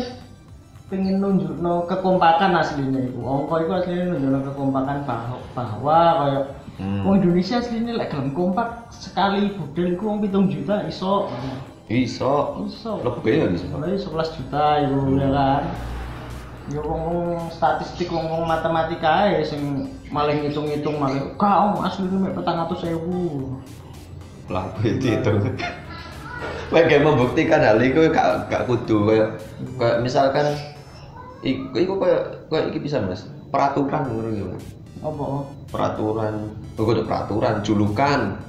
[0.88, 1.53] pengen nunjuk
[1.87, 3.20] kekompakan aslinya itu.
[3.20, 6.44] Ongko itu aslinya nunjuk kekompakan bahwa, bahwa kayak
[6.75, 7.07] Hmm.
[7.07, 11.31] Wong Indonesia aslinya lek gelem kompak sekali budal iku wong 7 juta iso.
[11.87, 12.99] Iso, Iso.
[13.05, 13.68] lebih ya bisa.
[13.70, 15.62] Mulai 11 juta itu ya kan.
[16.73, 17.07] Ya wong
[17.55, 22.99] statistik wong wong matematika ae sing maling ngitung-ngitung maling kau asli mek 400.000.
[24.53, 25.31] lah itu itu
[26.71, 29.29] kayak membuktikan hal itu gak gak kudu kayak
[29.77, 30.47] kayak misalkan
[31.41, 33.29] iku iku kayak kayak iki bisa mas.
[33.49, 34.65] Peraturan ngono ya Mas.
[34.99, 35.27] Apa?
[35.71, 36.35] peraturan.
[36.75, 37.61] Oh kudu peraturan?
[37.61, 38.41] Julukan.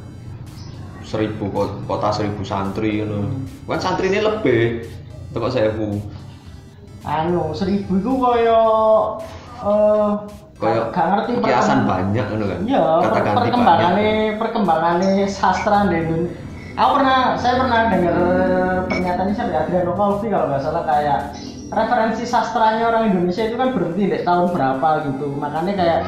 [1.06, 3.30] Seribu ko- kota seribu santri ngono.
[3.70, 4.82] Kan santri ini lebih
[5.30, 6.02] teko sewu.
[7.06, 8.60] Anu, 1000 iku kaya
[9.62, 10.12] eh
[10.56, 12.60] kayak gak ngerti kiasan banyak ngono kan?
[12.66, 16.42] Iya, kata ganti perkembangannya perkembangannya sastra di Indonesia.
[16.76, 18.16] Aku pernah, saya pernah dengar
[18.92, 21.20] pernyataan ini dari Adriano Colby kalau nggak salah kayak
[21.72, 25.40] referensi sastranya orang Indonesia itu kan berhenti di tahun berapa gitu.
[25.40, 26.00] Makanya kayak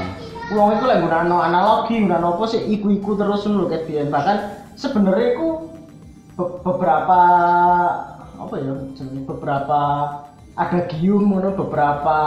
[0.51, 4.11] uang itu lagi guna analogi, guna apa sih iku-iku terus dulu kayak.
[4.11, 4.37] Bahkan
[4.75, 5.47] sebenarnya itu
[6.35, 7.19] be- beberapa
[8.37, 8.73] apa ya
[9.23, 9.79] beberapa
[10.51, 12.19] ada gium beberapa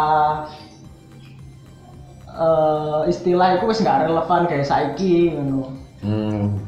[2.24, 5.76] eh, istilah itu wis nggak relevan kayak saiki ngono.
[6.00, 6.59] hmm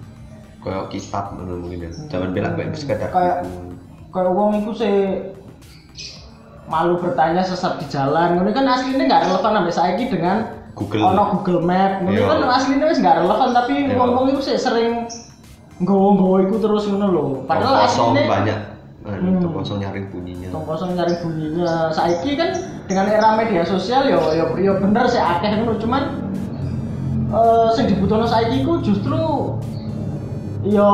[0.63, 3.43] kayak kitab ngono mungkin ya zaman bilang kayak sekedar Kayak-.
[4.13, 4.97] Kayak wong itu sih
[6.71, 8.39] malu bertanya sesat di jalan.
[8.39, 10.37] Ngono kan aslinya nggak relevan sampai saiki dengan
[10.73, 11.05] Google.
[11.05, 12.01] ono Google Map.
[12.07, 12.27] Ngono Iya.
[12.31, 13.97] kan aslinya wis nggak relevan tapi Iya.
[13.99, 15.05] wong-wong itu sih sering
[15.83, 17.25] nggowo-nggowo iku terus ngono lho.
[17.45, 18.59] Padahal kosong aslinya banyak
[19.03, 19.51] anu, Hmm.
[19.59, 22.55] kosong nyaring bunyinya tong kosong nyari bunyinya saiki kan
[22.87, 26.03] dengan era media sosial yo yo yo bener sih akeh ngono cuman
[27.35, 29.19] eh sing dibutuhno saiki ku justru
[30.63, 30.91] yo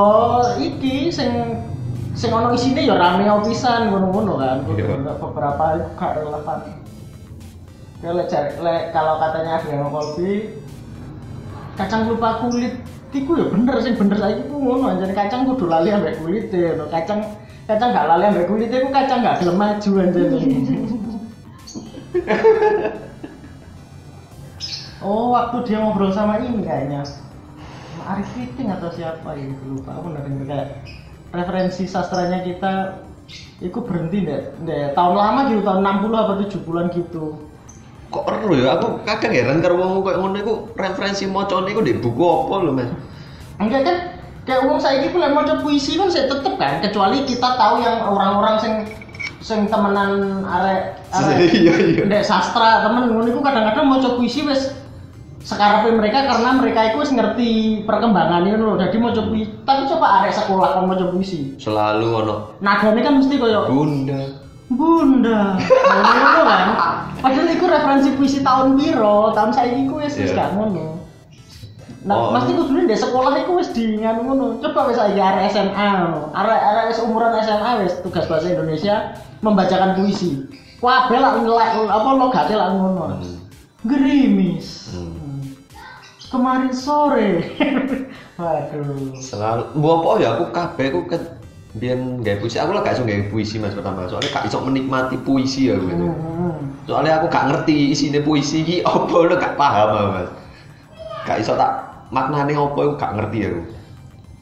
[0.57, 1.61] iki sing
[2.17, 4.59] sing ono isine yo rame pisan ngono-ngono kan.
[4.73, 5.13] Iya.
[5.21, 6.59] beberapa itu gak relevan.
[8.31, 10.55] Jar- lek kalau katanya Adriano Colby
[11.75, 12.75] kacang lupa kulit
[13.15, 14.97] iku ya bener sing bener saiki ku ngono.
[14.97, 16.89] Anjane kacang kudu lali ambek kulit no.
[16.89, 17.21] kacang
[17.69, 20.39] kacang gak lali ambek kulit iku kacang gak gelem maju anjane.
[24.99, 27.07] Oh, waktu dia ngobrol sama ini kayaknya
[28.09, 30.69] Arif Fitting atau siapa ya lupa aku udah denger kayak
[31.29, 33.05] referensi sastranya kita
[33.61, 37.25] itu berhenti deh, deh tahun lama gitu tahun 60 apa 70-an gitu.
[38.09, 38.81] Kok perlu ya?
[38.81, 42.73] Aku kadang heran karo wong kayak ngono iku referensi macane iku di buku apa lho
[42.73, 42.89] Mas?
[43.61, 43.97] Enggak kan
[44.49, 48.01] kayak uang saya gitu lek maca puisi kan saya tetep kan kecuali kita tahu yang
[48.09, 48.75] orang-orang sing
[49.45, 51.37] sing temenan arek arek
[51.69, 52.21] Iya iya.
[52.25, 54.73] sastra temen ngono iku kadang-kadang maca puisi wis
[55.43, 57.51] sekarepe mereka karena mereka wis ngerti
[57.87, 58.75] perkembangannya lho.
[58.79, 59.51] Dadi maca puisi.
[59.63, 61.55] Tapi coba arek sekolah kan maca puisi.
[61.57, 64.21] Selalu ono Nadane kan mesti koyo Bunda.
[64.69, 65.57] Bunda.
[65.57, 66.69] Ngono kan.
[67.19, 69.33] Padahal iku referensi puisi tahun piro?
[69.33, 70.39] Tahun saiki ku wis wis Iya.
[70.39, 71.01] gak ngono.
[72.07, 72.31] Nah, Oh.
[72.31, 74.61] pasti kudune ndek sekolah iku wis di ngono.
[74.63, 75.91] Coba wis saiki arek SMA.
[76.37, 80.47] Arek arek wis umuran SMA wis tugas bahasa Indonesia membacakan puisi.
[80.79, 83.19] Kabeh lah ngelak apa logate lah ngono.
[83.19, 83.35] Hmm.
[83.83, 84.95] Gerimis.
[84.95, 85.18] Hmm.
[86.29, 87.41] Kemarin sore.
[88.41, 89.17] Waduh.
[89.17, 91.23] Selalu mbok apa ya aku kabeh aku kan
[91.77, 95.17] biyen gawe puisi aku lah gak iso gawe puisi Mas pertama soalnya gak iso menikmati
[95.25, 96.07] puisi aku gitu.
[96.09, 96.57] Hmm.
[96.85, 100.31] Soalnya aku gak ngerti isine puisi iki apa lho gak paham Mas.
[101.25, 103.61] Gak iso tak maknane apa aku gak ngerti aku.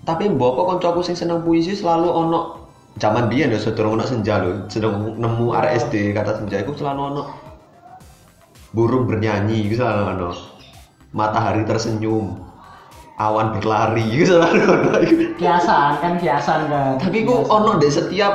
[0.06, 2.66] Tapi mbok apa kancaku sing seneng puisi selalu ono
[2.98, 7.14] zaman biyen ya sedurung ono senja lho, sedurung nemu arek SD kata senja iku selalu
[7.14, 7.22] ono
[8.74, 10.55] burung bernyanyi iku selalu ono.
[11.10, 12.38] Matahari tersenyum,
[13.16, 14.42] awan berlari iku.
[15.36, 16.98] Kiasan kan kiasan kan.
[16.98, 17.52] Tapi ku Kiasan.
[17.52, 18.34] ono deh setiap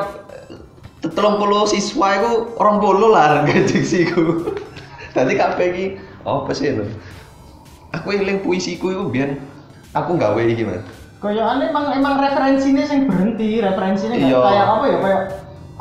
[1.13, 4.53] telung puluh siswa iku orang puluh lah gaji ku.
[5.11, 5.85] Tadi kabeh iki
[6.21, 6.85] apa sih lho?
[7.91, 9.35] Aku eling puisiku iku biyen
[9.91, 10.79] aku gawe iki, Mas.
[11.19, 14.39] Kayak emang emang referensinya yang berhenti, referensinya nggak Iya.
[14.41, 15.21] kayak apa ya kayak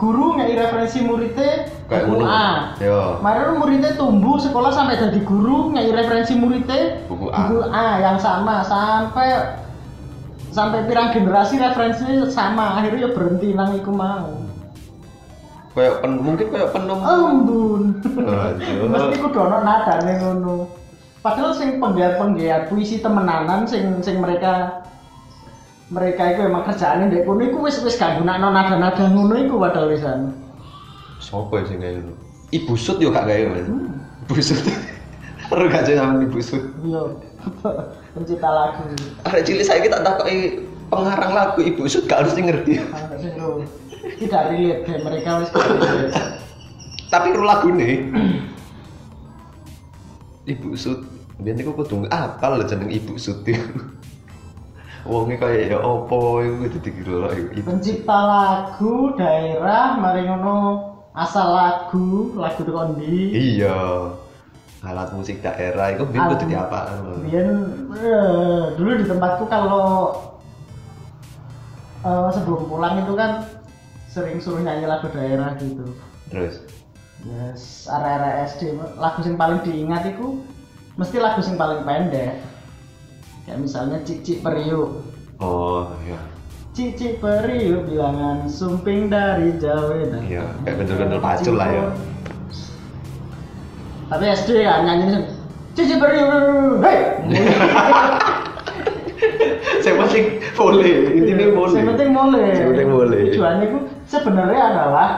[0.00, 2.24] guru nggak referensi muridnya Kayak buku.
[2.24, 2.48] A.
[2.80, 3.20] Iya.
[3.20, 7.52] Kemarin muridnya tumbuh sekolah sampai jadi guru nggak referensi muridnya Buku A.
[7.68, 9.60] A yang sama sampai
[10.50, 14.40] sampai pirang generasi referensinya sama akhirnya ya berhenti nang iku mau.
[15.70, 16.98] Kayak pen, mungkin kayak penem.
[16.98, 17.82] Embun.
[18.26, 18.88] Aduh.
[18.90, 20.56] Mesti kudu ono nadane ngono.
[21.20, 24.82] Padahal sing penggiat-penggiat puisi temenanan sing sing mereka
[25.90, 29.90] mereka itu emang kerjaannya ndek kono iku wis wis gak gunakno nada-nada ngono iku padahal
[29.90, 30.30] wisan.
[31.18, 32.14] Sopo ya sing gawe ngono?
[32.54, 33.66] Ibu Sut yo gak Mas.
[33.66, 33.98] Hmm.
[34.26, 34.62] Ibu Sut.
[35.50, 36.62] Perlu gak sih sama Ibu Sut?
[36.86, 37.02] Iya.
[38.14, 38.82] Pencipta lagu.
[39.26, 42.78] Arek cilik saiki tak takoki pengarang lagu Ibu Sut gak harus ngerti.
[44.22, 45.50] Tidak relate kayak mereka wis.
[47.10, 48.06] Tapi ru lagune
[50.54, 51.02] Ibu Sut
[51.42, 53.98] biyen iku kudu apal lho jeneng Ibu Sut iku.
[55.08, 57.64] Wonge kaya ya opo iku kudu dikira iku.
[57.64, 60.56] Pencipta lagu daerah mari ngono
[61.16, 62.62] asal lagu lagu
[62.94, 63.32] ndi.
[63.56, 64.12] Iya.
[64.80, 66.50] Alat musik daerah iku biyen kudu Album.
[66.52, 66.86] diapal.
[67.24, 67.48] Biyen
[67.96, 69.88] eh, dulu di tempatku kalau
[72.04, 73.44] eh, sebelum pulang itu kan
[74.10, 75.84] sering suruh nyanyi lagu daerah gitu.
[76.28, 76.60] Terus
[77.20, 80.40] Yes, area-area SD lagu yang paling diingat itu
[80.96, 82.40] mesti lagu yang paling pendek.
[83.50, 85.02] Kayak misalnya Cici Periuk.
[85.42, 86.22] oh iya.
[86.70, 90.06] Cici Periuk bilangan sumping dari Jawa.
[90.06, 91.90] Nah, Iya, kayak bener-bener pacul lah ya.
[94.06, 95.26] Tapi SD kan nyanyi
[95.74, 96.30] Cici Periuk.
[96.78, 97.26] Hei.
[99.82, 101.74] Saya penting boleh, intinya boleh.
[101.74, 102.46] Yang penting boleh.
[102.54, 103.20] Yang penting boleh.
[103.34, 105.08] Tujuannya itu sebenarnya adalah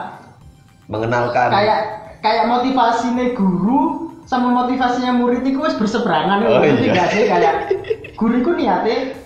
[0.88, 1.52] Mengenalkan.
[1.52, 1.80] kayak
[2.24, 6.96] kayak motivasinya guru sama motivasinya murid itu wis berseberangan Oh, iya.
[6.96, 7.54] gak sih kayak
[8.22, 9.18] guru itu niatnya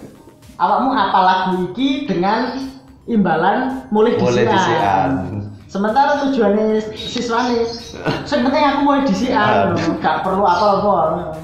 [0.57, 2.57] awakmu apa lagu iki dengan
[3.05, 4.49] imbalan mulai disian.
[4.49, 5.11] disian.
[5.69, 7.69] Sementara tujuannya siswanya,
[8.25, 9.99] sebenarnya aku mulai disian, Ah.
[10.01, 11.37] gak perlu apa-apa.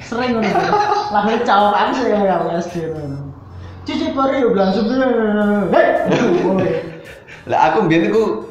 [0.00, 0.48] Sering ngono.
[1.12, 3.18] Lagu cawakan sih ya SD ngono.
[3.84, 6.96] Cici pari bilang sebenarnya, hei.
[7.44, 8.48] Lah aku biyen iku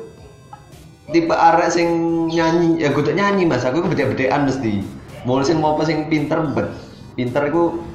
[1.10, 1.90] tipe arek sing
[2.30, 3.66] nyanyi, ya kudu nyanyi Mas.
[3.66, 4.86] Aku iku bedek-bedekan mesti.
[5.26, 6.70] Mulai sing mau apa sing pinter bet.
[7.18, 7.50] Pinter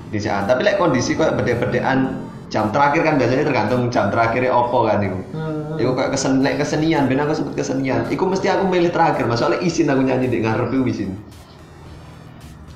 [0.08, 0.48] iku disian.
[0.48, 2.16] Tapi lek kondisi koyo bedek-bedekan
[2.48, 5.20] jam terakhir kan biasanya tergantung jam terakhirnya opo kan iku.
[5.36, 5.76] Hmm.
[5.76, 8.08] Iku kayak kesen, lek kesenian, ben aku sempet kesenian.
[8.08, 9.44] Iku mesti aku milih terakhir, Mas.
[9.44, 11.12] Soalnya izin aku nyanyi di ngarep iku izin.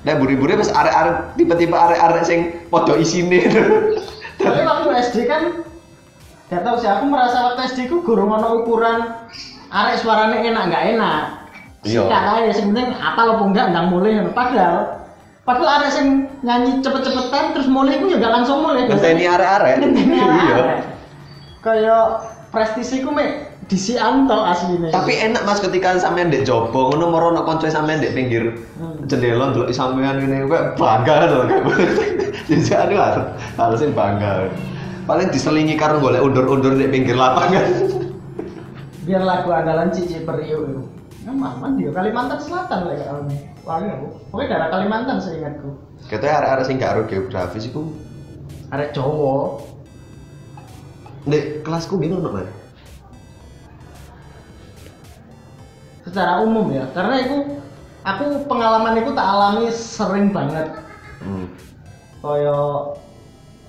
[0.03, 3.49] Nah, buri-buri pas arek-arek tipe-tipe arek-arek sing podo isine.
[4.39, 5.63] Tapi waktu SD kan
[6.51, 9.25] gak tahu sih aku merasa waktu SD ku gurung ono ukuran
[9.73, 11.21] arek suaranya enak nggak enak.
[11.83, 12.07] Iya.
[12.07, 15.02] Aja sing penting apa lo enggak ndang mulai padahal
[15.43, 16.07] padahal arek sing
[16.39, 18.87] nyanyi cepet-cepetan terus mulai ku ya gak langsung mulai.
[18.87, 19.75] Ngenteni arek-arek.
[19.79, 20.55] Ngenteni Iya.
[20.55, 20.79] arek.
[21.59, 22.03] Kayak
[22.47, 24.87] prestisi ku mek disian to asline.
[24.87, 29.03] Tapi enak Mas ketika sampean ndek jobo ngono moro ono kanca sampean ndek pinggir Hmm.
[29.03, 31.39] jendela ndelok sampean ngene kowe bangga lho.
[32.47, 33.25] Jadi aduh harus
[33.55, 34.31] harusnya bangga.
[35.03, 37.67] Paling diselingi karo golek undur-undur ndek pinggir lapangan.
[39.03, 40.81] biar lagu andalan Cici Periuk itu.
[41.27, 43.11] Mana dia Kalimantan Selatan lah ya.
[43.63, 44.07] Wangi aku.
[44.31, 45.69] Pokoknya daerah Kalimantan seingatku.
[46.11, 47.95] Katanya arek-arek sing gak geografis iku
[48.71, 49.63] Arek Jawa.
[51.23, 52.51] ndek kelasku ono Mas.
[56.03, 57.37] secara umum ya karena itu
[58.03, 60.67] aku pengalaman itu tak alami sering banget
[61.23, 61.47] Hmm.
[62.19, 62.91] kaya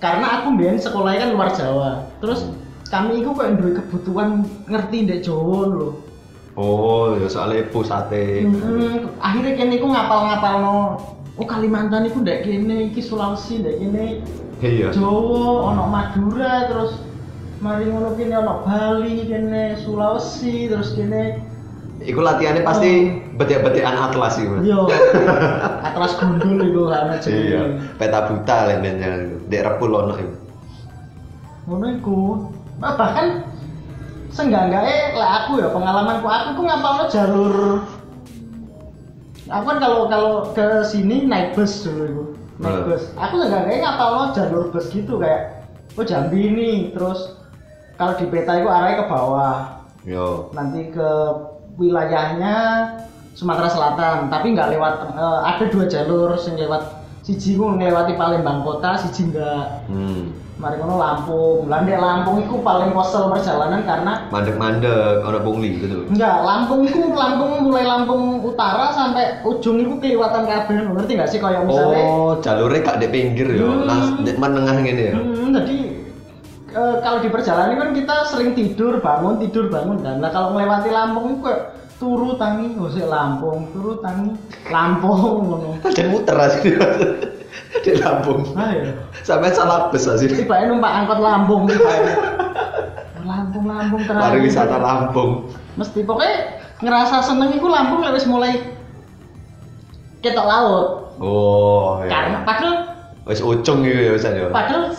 [0.03, 2.51] karena aku mbien sekolahnya kan luar Jawa terus
[2.90, 5.88] kami itu kayak duwe kebutuhan ngerti ndek Jawa lho
[6.55, 8.47] Oh, ya soalnya pusate.
[8.47, 10.77] Hmm, akhirnya kene iku ngapal-ngapal no
[11.35, 14.23] oh Kalimantan iku ndek kene iki Sulawesi ndek kene
[14.63, 14.95] Iya.
[14.95, 17.03] Jawa ono Madura terus
[17.59, 21.43] mari ngono kene ono Bali kene Sulawesi terus kene
[21.99, 22.91] Iku latihannya pasti
[23.35, 24.59] betik-betikan atlas iku.
[24.63, 24.87] yo
[25.91, 27.23] atlas gundul iku ana Iya.
[27.23, 27.63] jenenge
[27.99, 29.11] Peta buta lainnya.
[29.51, 30.35] Dek repul ono iku.
[31.65, 32.19] ngono iku
[32.79, 33.43] nah, bahkan
[34.35, 37.57] seenggak-enggaknya lah aku ya pengalamanku aku ku ngapalno jalur
[39.47, 42.22] aku kan kalau kalau ke sini naik bus dulu itu
[42.59, 42.87] naik Hmm.
[42.91, 45.64] bus aku seenggak-enggaknya ngapalno jalur bus gitu kayak
[45.95, 47.39] oh Jambi ini terus
[47.95, 49.57] kalau di peta itu arahnya ke bawah
[50.03, 50.51] Yo.
[50.53, 51.11] nanti ke
[51.78, 52.57] wilayahnya
[53.35, 56.82] Sumatera Selatan tapi nggak lewat eh, ada dua jalur yang lewat
[57.22, 60.35] siji ku ngelewati Palembang kota siji enggak Hmm.
[60.65, 66.09] Mari ngono Lampung lah ndek Lampung itu paling kosel perjalanan karena Mandek-mandek ono pungli gitu.
[66.09, 71.39] enggak Lampung itu Lampung mulai Lampung Utara sampai ujung itu kelewatan kabeh ngerti nggak sih
[71.39, 73.85] kayak misalnya Oh, jalurnya gak di pinggir ya, Hmm.
[73.85, 75.15] langsung di menengah gini ya.
[75.15, 75.77] Hmm, jadi
[76.73, 80.17] eh, kalau di perjalanan kan kita sering tidur bangun tidur bangun kan.
[80.19, 81.61] Nah kalau melewati Lampung itu kayak
[81.95, 84.33] turu tangi, oh sih Lampung, turu tangi,
[84.67, 85.71] Lampung ngono.
[85.93, 86.59] Dan muter aja
[87.83, 88.41] di, Lampung.
[88.55, 88.93] Nah ya,
[89.23, 90.25] Sampai salah bus aja.
[90.27, 91.69] tiba numpak angkot Lampung
[93.25, 94.23] Lampung Lampung terang.
[94.23, 95.49] Pariwisata Lampung.
[95.81, 98.61] Mesti pokoknya ngerasa seneng itu Lampung lewis mulai
[100.21, 100.87] ketok laut.
[101.21, 102.11] Oh, iya.
[102.11, 102.75] Karena padahal
[103.25, 104.49] wis ucung gitu ya bisa ya.
[104.53, 104.93] Padahal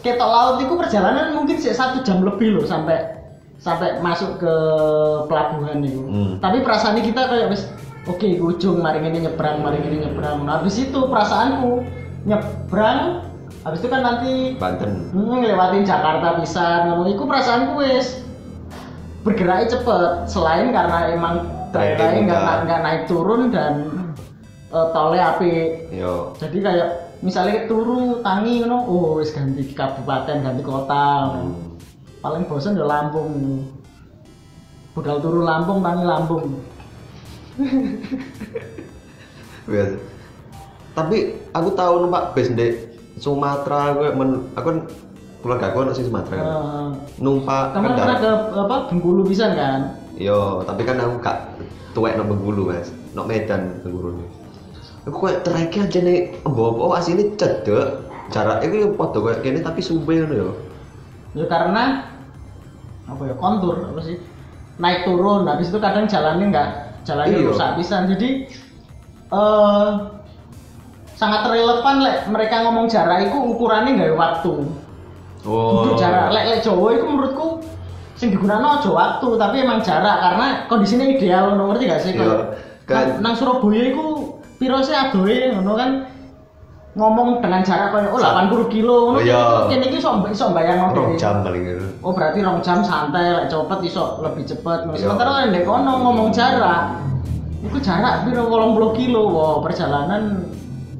[0.00, 3.16] ketok laut itu perjalanan mungkin sih satu jam lebih loh sampai
[3.60, 4.54] sampai masuk ke
[5.26, 6.02] pelabuhan itu.
[6.06, 6.32] Hmm.
[6.38, 7.66] Tapi perasaannya kita kayak wis
[8.06, 10.46] oke ke ujung mari ini nyebrang mari ini nyebrang.
[10.46, 11.82] Nah, habis itu perasaanku
[12.26, 13.22] nyebrang
[13.62, 15.10] habis itu kan nanti Banten.
[15.10, 18.22] hmm, ngelewatin Jakarta pisan ngono iku perasaanku wis
[19.26, 21.34] bergeraknya cepet selain karena emang
[21.74, 23.90] Ranking nggak nggak naik turun dan
[24.70, 25.54] eh, tolnya api
[25.90, 26.30] Yo.
[26.38, 26.88] jadi kayak
[27.20, 31.74] misalnya turu tangi ngono oh wis ganti kabupaten ganti kota Hmm.
[32.22, 33.66] paling bosan ya Lampung
[34.94, 36.44] budal turu Lampung tangi Lampung
[39.70, 39.96] Biasa.
[40.96, 41.16] Tapi
[41.52, 42.68] aku tahu numpak bis di
[43.16, 44.78] Sumatera gue men aku kan
[45.40, 46.46] keluarga aku anak sing Sumatera kan.
[46.46, 46.88] Eh,
[47.20, 48.20] Numpak kamu pernah kendara.
[48.20, 48.30] ke
[48.60, 51.60] apa Bengkulu bisa kan Yo, tapi kan aku gak
[51.92, 52.88] tuwek nang Bengkulu, Mas.
[53.12, 54.24] Nok Medan Bengkulu.
[55.06, 58.00] Aku kayak terakhir aja nih, bawa oh asini cedek.
[58.26, 60.50] Jarak itu yang foto kayak gini tapi sube ngono yo.
[61.36, 62.10] ya karena
[63.06, 64.18] apa ya kontur apa sih
[64.82, 66.70] naik turun habis itu kadang jalannya nggak
[67.06, 67.48] jalannya Iya.
[67.48, 68.02] rusak pisan.
[68.10, 68.28] Jadi
[69.26, 69.90] eh
[71.16, 74.52] sangat relevan lek mereka ngomong jarak itu ukurannya nggak waktu.
[75.46, 75.86] Oh.
[75.86, 76.34] Untuk jarak.
[76.34, 77.46] Lek lek Jawa itu menurutku
[78.18, 82.12] sing digunakan aja waktu tapi emang jarak karena kondisinya ideal ngerti gak sih?
[82.12, 82.36] Iya, Kalau
[82.88, 84.04] kan- nang, Surabaya itu
[84.56, 85.90] piro sih adoe ngono kan
[86.96, 89.68] ngomong dengan jarak kayak oh 80 kilo ngono Oh, iya.
[89.68, 91.84] kene iki iso iso bayang Rong jam paling gitu.
[92.00, 94.78] Oh berarti rong jam santai lek cepet iso lebih cepet.
[94.88, 95.04] Iya.
[95.04, 96.96] Sementara ndek kono ngomong jarak.
[97.60, 99.22] Iku jarak piro 80 kilo.
[99.28, 100.48] Wow, perjalanan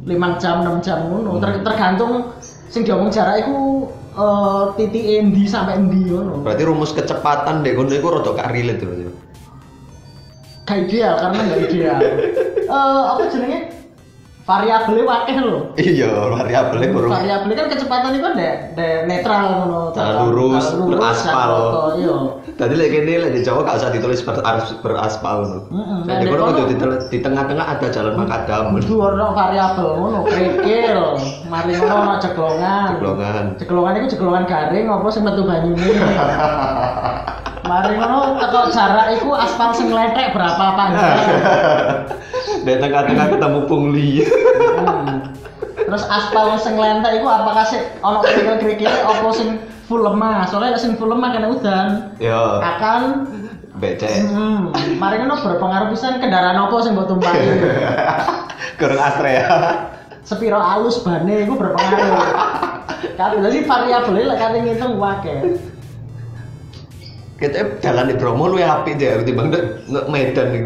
[0.05, 1.41] 5 jam 6 jam ngono.
[1.41, 6.45] Ter- tergantung sing diomong jarak iku eh titik endi sampai endi ngono.
[6.45, 9.17] Berarti rumus kecepatan deh kono iku rada gak relate tuh.
[10.69, 11.99] Gak ideal karena gak ideal.
[12.67, 13.76] Eh apa jenenge?
[14.47, 15.61] Variabelnya wakil lho.
[15.75, 17.11] Iya, variabelnya kurang.
[17.19, 18.55] Variabelnya kan kecepatan itu kan dek
[19.11, 19.79] netral ngono.
[20.31, 21.51] Lurus, Jalan beraspal.
[21.99, 22.17] Iya.
[22.55, 24.39] Tadi lagi kene lek di Jawa gak usah ditulis ber,
[24.87, 25.63] beraspal tuh.
[25.75, 26.63] Mm-mm, Nah, nah, di di kono kudu
[27.11, 28.71] di, tengah-tengah ada jalan makadam.
[28.79, 31.01] Kudu ono variabel ngono, kerikil.
[31.51, 32.89] Mari ngono ono jeglongan.
[32.95, 33.45] Jeglongan.
[33.59, 35.91] Jeglongan itu jeglongan garing apa sing metu banyune.
[37.67, 41.19] Mari ngono teko jarak iku aspal sing letek berapa panjang.
[42.67, 44.23] Di tengah-tengah ketemu pungli.
[44.23, 45.35] Hmm.
[45.75, 49.59] Terus aspal sing lentek iku apakah sih ono kerikil-kerikil apa sing
[49.91, 50.47] full lemah?
[50.47, 51.87] Soalnya nek sing full lemah kena udan
[52.23, 53.27] Yo, akan
[53.83, 54.31] becek.
[54.31, 54.71] Hmm,
[55.03, 57.47] mari ngono berpengaruh pisan kendaraan apa sing mbok tumpaki.
[58.79, 59.47] Kurang Astrea.
[60.27, 62.19] sepiro alus bane itu berpengaruh.
[63.15, 65.55] Kan jadi variabelnya lek kate ngitung wae.
[67.37, 69.61] Kita jalan di Bromo lu ya apik deh, nek
[69.93, 70.63] nek Medan nih.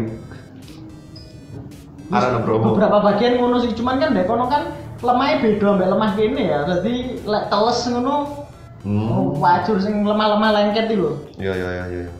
[2.11, 2.75] Nang Bromo.
[2.75, 6.59] Beberapa bagian ngono sih, cuman kan dek kono kan lemahnya beda ambek lemah kene ya.
[6.67, 8.41] Jadi lek teles ngono
[8.81, 9.13] Hmm.
[9.13, 11.13] oh, wajur sing lemah-lemah lengket iki lho.
[11.37, 12.13] Iya iya iya iya.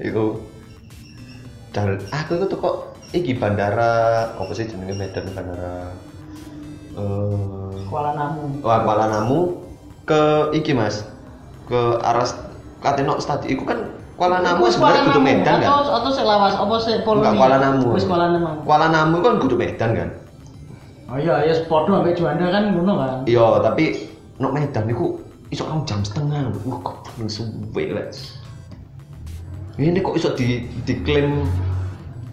[0.00, 0.40] Iku
[1.76, 5.92] Dar aku itu kok iki bandara apa sih jenenge Medan bandara
[6.96, 8.64] eh Kuala Namu.
[8.64, 9.60] Wah, Kuala Namu
[10.08, 11.04] ke iki Mas.
[11.68, 12.26] Ke arah
[12.80, 13.78] Kateno Stadion iku kan
[14.20, 15.68] Kuala Namu sebenarnya kudu Namu, Medan kan.
[15.72, 17.24] Atau atau sik lawas apa sik Polri?
[17.24, 17.96] Enggak Kuala Namu.
[17.96, 18.48] Wis Kuala Namu.
[18.68, 20.08] Kuala Namu kan kudu Medan kan.
[21.08, 23.12] Oh iya, ya sepodo ambek Juanda kan ngono kan.
[23.24, 25.16] Iya, tapi no Medan iku
[25.48, 26.52] iso kan jam setengah.
[26.68, 28.12] Wah, kok paling suwe lek.
[29.80, 31.48] Ini kok iso di diklaim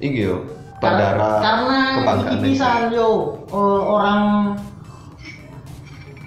[0.03, 0.43] iki yo
[0.83, 4.53] bandara karena kebanggaan iki pisan yo orang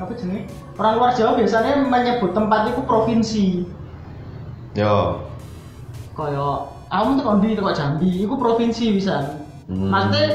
[0.00, 0.48] apa jenenge?
[0.80, 3.46] Orang luar Jawa biasanya menyebut tempat itu provinsi.
[4.78, 5.26] Yo.
[6.14, 6.48] Kaya
[6.90, 9.38] kamu tuh kondi tuh Jambi, itu provinsi bisa.
[9.70, 9.90] Hmm.
[9.90, 10.26] Maksudnya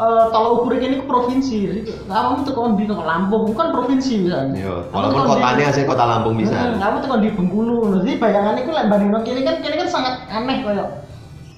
[0.00, 1.86] eh tolak ukur ini ku provinsi.
[2.10, 4.50] Kamu tuh kondi tuh Lampung, itu kan provinsi bisa.
[4.54, 6.54] Yo, walaupun kotanya asli kota Lampung bisa.
[6.54, 8.02] Hmm, kamu tuh di Bengkulu.
[8.02, 10.84] Jadi bayangannya ku lek bandingno kene kan kene kan sangat aneh kaya.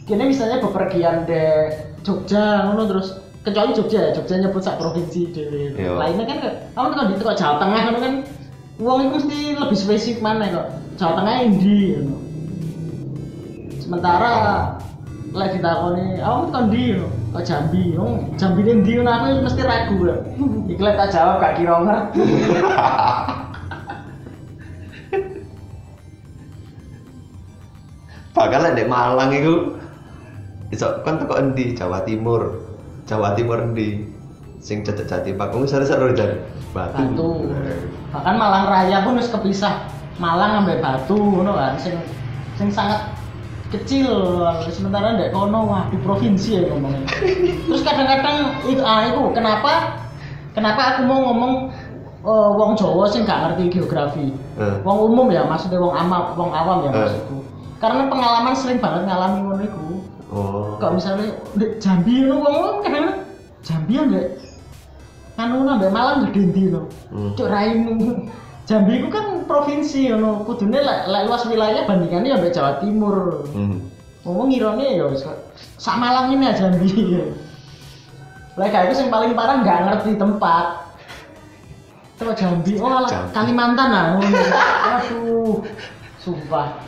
[0.05, 1.73] Kene misalnya bepergian de
[2.03, 5.79] Jogja ngono terus kecuali Jogja ya, Jogja nyebut sak provinsi dhewe.
[5.79, 5.95] Iya.
[5.95, 6.39] Lainnya kan
[6.75, 8.15] kamu tuh di kok Jawa Tengah ngono kan
[8.83, 10.69] wong itu mesti lebih spesifik mana kok.
[11.03, 12.15] Jawa Tengah endi ngono.
[13.83, 14.35] Sementara
[15.35, 19.67] lek ditakoni, kamu tuh di ngono, kok Jambi, wong Jambi ini ndi ngono aku mesti
[19.67, 20.23] ragu kok.
[20.71, 22.23] Iki lek tak jawab gak kira ngerti.
[28.39, 29.75] Bahkan lek di Malang itu
[30.71, 32.63] iso kan teko endi Jawa Timur.
[33.11, 34.07] Jawa Timur endi?
[34.63, 35.51] Sing cecek jati Pak.
[35.51, 36.39] Wong seru-seru jan.
[36.71, 36.95] Batu.
[36.95, 37.51] Batu.
[38.15, 41.97] Bahkan Malang Raya pun wis kepisah Malang sampai Batu ngono kan sing
[42.61, 43.09] sing sangat
[43.73, 44.13] kecil
[44.69, 47.09] sementara ndek kono wah di provinsi ya ngomongnya.
[47.65, 49.97] Terus kadang-kadang itu ah itu kenapa
[50.53, 51.73] kenapa aku mau ngomong
[52.23, 54.37] eh, wong Jawa sing gak ngerti geografi.
[54.61, 54.75] Eh.
[54.85, 56.97] Wong umum ya maksudnya wong ama, wong awam ya Eh.
[57.01, 57.37] maksudku.
[57.81, 59.87] Karena pengalaman sering banget ngalami ngono iku.
[60.33, 60.77] Oh.
[60.77, 63.25] Kok misalnya ndek Jambi ngono wong kadang
[63.65, 64.05] Jambi ya
[65.41, 66.85] anu ndek Malang gede ndi no.
[67.09, 67.33] Hmm.
[67.41, 68.29] Cuk raimu.
[68.69, 70.43] Jambi itu kan provinsi ngono.
[70.47, 73.47] Kudune lek lek luas wilayah bandingannya ya mbek Jawa Timur.
[73.53, 73.79] Hmm.
[74.23, 75.27] Ngomong ngirone ya wis
[75.79, 76.89] sak Malang ini aja Jambi.
[78.55, 80.67] Lek yang paling parah nggak ngerti tempat.
[82.23, 83.35] Coba Jambi, oh alah, Jambi.
[83.35, 84.05] Kalimantan lah.
[84.95, 85.59] Aduh,
[86.23, 86.79] sumpah.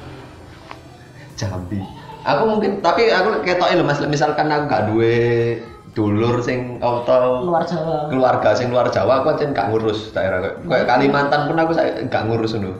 [1.34, 1.82] Jambi.
[2.22, 5.58] Aku mungkin tapi aku ketoke lho Mas, misalkan aku gak duwe
[5.94, 8.10] dulur sing atau Luar Jawa.
[8.10, 12.02] keluarga sing luar Jawa aku ancen gak ngurus daerah kayak kayak Kalimantan pun aku saya
[12.10, 12.74] gak ngurus ngono.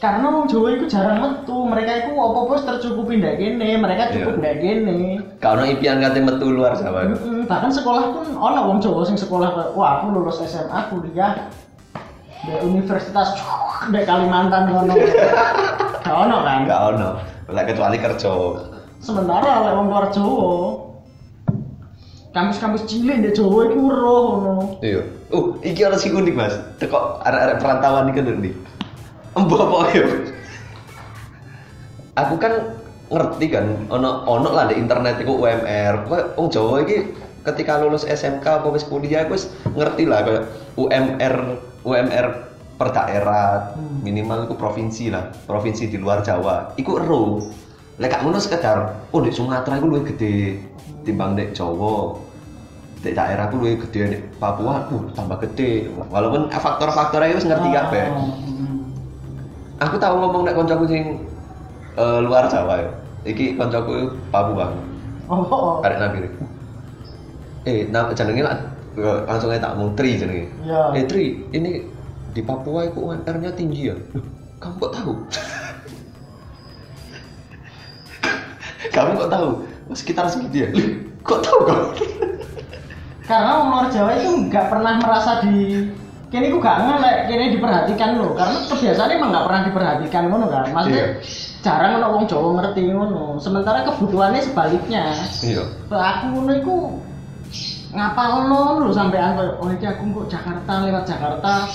[0.00, 4.40] Karena wong Jawa itu jarang metu, mereka itu apa-apa tercukupi ndek kene, mereka cukup Iya.
[4.40, 4.96] ndek kene.
[5.36, 7.04] Gak ono impian kate metu luar Jawa.
[7.04, 11.52] Mm-mm, bahkan sekolah pun ono wong Jawa sing sekolah kayak wah aku lulus SMA kuliah
[12.40, 13.36] di universitas
[13.92, 14.94] di Kalimantan ngono.
[16.00, 16.58] Gak ono kan?
[16.64, 17.08] Gak ono.
[17.50, 18.30] Lek kecuali kerja.
[18.98, 20.88] Sementara lek wong luar Jawa
[22.30, 24.54] kampus-kampus cilik di Jawa iku weruh ngono.
[24.82, 25.02] Iya.
[25.30, 26.54] Uh, iki ono sing unik Mas.
[26.78, 28.50] Teko arek-arek perantauan iki ndi.
[29.34, 30.06] Embo apa ya?
[32.18, 32.74] Aku kan
[33.10, 36.06] ngerti kan ono ono lah di internet iku UMR.
[36.38, 37.10] Wong Jawa iki
[37.46, 40.44] ketika lulus SMK apa wis kuliah aku wis ngerti lah kayak
[40.76, 41.34] UMR
[41.88, 42.26] UMR
[42.76, 44.00] per daerah Hmm.
[44.04, 47.44] minimal itu provinsi lah provinsi di luar Jawa iku ero
[48.00, 50.56] lek gak ngono sekedar oh di Sumatera iku luwih gede
[51.02, 52.16] timbang di Jawa
[53.00, 58.04] di daerah aku luwih gede di Papua uh tambah gede walaupun faktor-faktornya wis ngerti kabeh.
[58.12, 58.78] Ah, mm.
[59.80, 61.24] aku tahu ngomong nek koncoku sing
[61.96, 62.90] eh, luar Jawa ya.
[63.24, 64.68] Iki koncoku Papua.
[65.30, 65.86] Oh, oh.
[65.86, 66.28] arek nabi
[67.68, 68.56] eh nama jenenge lah
[68.96, 70.52] eh, langsung aja tak mau Tri jenenge.
[70.60, 71.00] Iya.
[71.00, 71.80] eh Tri ini
[72.36, 73.96] di Papua itu UMR-nya tinggi ya?
[74.60, 75.12] Kamu kok tahu?
[78.94, 79.50] Kamu kok tahu?
[79.56, 80.68] oh, sekitar segitu ya
[81.22, 81.86] kok tahu kamu
[83.30, 85.86] Karena wong luar Jawa itu nggak pernah merasa di
[86.34, 88.34] kini ku gak ngelek, kini diperhatikan loh.
[88.34, 90.66] Karena kebiasaan emang nggak pernah diperhatikan ngono kan.
[90.74, 91.62] Maksudnya Iya.
[91.62, 93.38] jarang ono wong Jawa ngerti ngono.
[93.38, 95.14] Sementara kebutuhannya sebaliknya.
[95.46, 95.62] iya
[95.94, 96.54] aku ngono
[97.90, 101.66] ngapalno lho sampean koyo oh iki aku kok Jakarta lewat Jakarta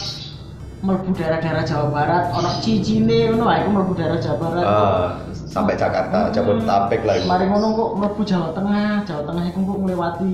[0.79, 5.07] mlebu daerah-daerah Jawa Barat ono cicine ngono ae aku mlebu daerah Jawa Barat Ah,
[5.55, 10.33] sampai Jakarta Jabodetabek lagi mari ngono kok mlebu Jawa Tengah Jawa Tengah iku kok nglewati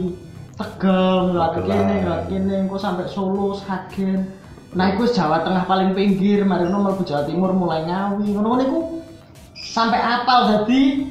[0.57, 1.77] Tegal Magelang.
[1.77, 4.25] kene nglewati kene kok sampai Solo Sragen
[4.73, 8.79] nah iku Jawa Tengah paling pinggir mari ngono mlebu Jawa Timur mulai Ngawi ngono-ngono iku
[9.61, 11.05] sampai apal dadi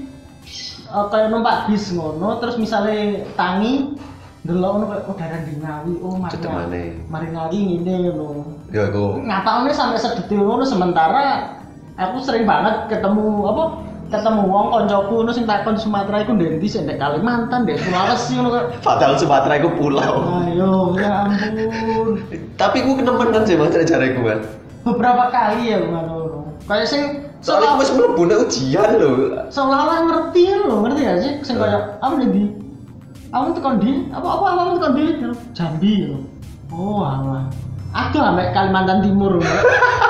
[0.91, 3.95] eh, kayak numpak bis ngono terus misalnya tangi
[4.43, 5.93] delok ngono kayak oh daerah di Ngawi.
[6.03, 6.85] Oh mari Ngawi.
[7.07, 8.43] mari Ngawi ngene ngono.
[8.75, 11.55] Ya aku ngapalnya sampai sedetil ngono sementara
[11.95, 16.67] aku sering banget ketemu apa ketemu wong koncoku ngono sing takon Sumatera iku ndek ndi
[16.67, 18.65] ndek Kalimantan ndek Sulawesi ngono kok.
[18.83, 20.15] Padahal Sumatera itu pulau.
[20.43, 22.19] ayo ya ampun.
[22.59, 24.41] Tapi gue kenemenan sih mas cara gue kan.
[24.83, 26.51] beberapa kali ya ngono.
[26.67, 27.03] Kayak sing
[27.41, 29.49] Soalnya gue sebelum bunda ujian loh.
[29.49, 31.33] seolah-olah ngerti lo ngerti gak sih?
[31.41, 32.43] Sing kayak apa nih di
[33.33, 35.05] aku tekan di apa apa apa tekan di
[35.57, 36.19] Jambi lo
[36.75, 37.47] oh alah.
[37.91, 39.41] Ada sampai Kalimantan Timur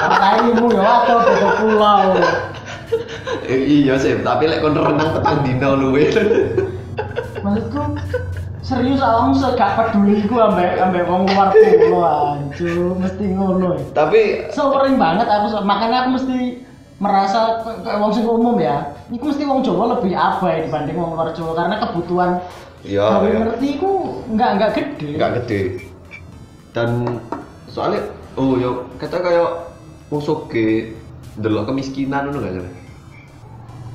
[0.01, 2.01] kayakmu ya ada beda pulau
[3.80, 6.04] iya sih, tapi lek kon renang petang dino luwe.
[7.40, 7.80] maksudku
[8.60, 14.46] serius awakmu segak peduli ku ambek ambek wong luar pulau anjir mesti ngono ya tapi
[14.52, 16.38] sering banget aku makanya aku mesti
[17.00, 21.32] merasa kayak wong sing umum ya iku mesti wong Jawa lebih abai dibanding wong luar
[21.32, 22.30] Jawa karena kebutuhan
[22.84, 23.38] iya, iya.
[23.48, 25.60] ngerti ku nggak nggak gede nggak gede.
[26.70, 27.18] Dan
[27.66, 28.06] soalnya
[28.38, 29.50] oh yo kata kayak
[30.12, 30.94] wong soge
[31.40, 32.80] delok kemiskinan ngono gak sih?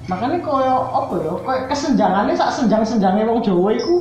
[0.06, 3.96] Makanya koyo apa ya koyo kesenjangannya sak senjang senjangnya wong Jawa iku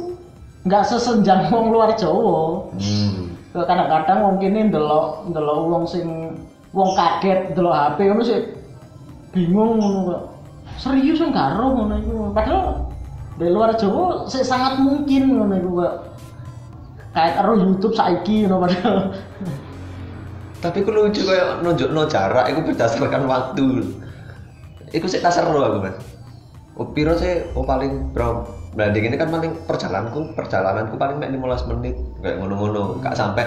[0.68, 3.34] nggak sesenjang wong luar Jawa Hmm.
[3.54, 6.34] Kadang-kadang wong kene ndelok ndelok wong sing
[6.74, 8.40] wong kaget ndelok HP ngono sih
[9.30, 10.34] bingung ngono.
[10.74, 12.34] Serius enggak ro ngono iku.
[12.34, 12.90] Padahal
[13.38, 15.94] di luar Jawa sih sangat mungkin ngono iku kok.
[17.14, 18.96] Kayak karo YouTube saiki ngono padahal.
[20.58, 23.84] Tapi aku lucu kayak nunjukno jarak, itu berdasarkan waktu.
[24.94, 25.98] Iku sih seru aku mas.
[26.74, 31.70] Oh, piro sih, oh paling bro, banding ini kan paling perjalananku, perjalananku paling mek 15
[31.70, 33.46] menit, kayak ngono-ngono, gak sampai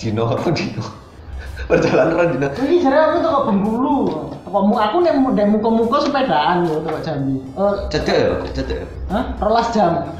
[0.00, 0.84] dino dino.
[1.68, 2.48] Perjalanan orang dino.
[2.60, 3.96] Ini jare aku tuh kok Bengkulu.
[4.44, 7.36] Kok mu aku nek nek muka-muka sepedaan yo tuh Jambi.
[7.40, 8.78] Eh, Cedek ya, cedek.
[8.80, 8.86] ya.
[9.12, 9.24] hah?
[9.40, 10.12] Rolas jam.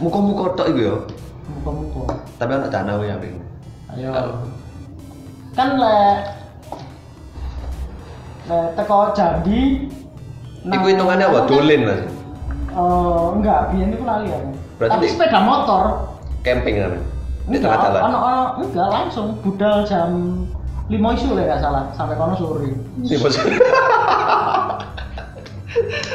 [0.00, 0.96] Muka-muka tok iku ya.
[1.60, 2.18] Muka-muka.
[2.36, 3.16] Tapi anak danau ya.
[3.94, 4.12] Ayo.
[5.56, 5.96] Kan le
[8.44, 9.88] le teko Jambi.
[10.64, 11.40] Iku hitungannya apa?
[11.44, 12.00] Dolin mas.
[12.72, 14.50] Oh, enggak, biyen iku lali aku.
[14.76, 15.82] Berarti Tapi di- sepeda motor.
[16.40, 16.92] Camping kan?
[17.44, 18.00] Di Enggak, tengah jalan.
[18.02, 20.10] ono ono enggak langsung budal jam
[20.86, 22.68] 5 isu lah enggak salah sampai kono sore.
[23.00, 23.36] Iya bos.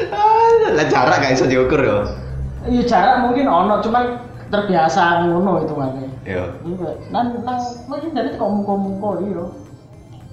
[0.10, 1.98] Ah, Lah jarak gak bisa diukur ya.
[2.64, 4.18] Iya jarak mungkin ono cuman
[4.50, 5.90] terbiasa ngono itu kan.
[6.24, 6.44] Iya.
[6.60, 9.44] Iya, nan nang mungkin dari kok muka-muka iya.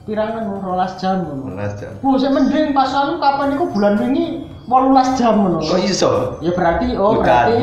[0.06, 1.26] Pirangan rolas jam.
[1.42, 1.90] Melas jam.
[1.98, 5.58] Bu, saya mending pas anu kapan iku bulan wingi 18 jam ngono.
[5.66, 6.38] Kok iso?
[6.38, 7.26] Ya berarti oh Bukan.
[7.26, 7.54] berarti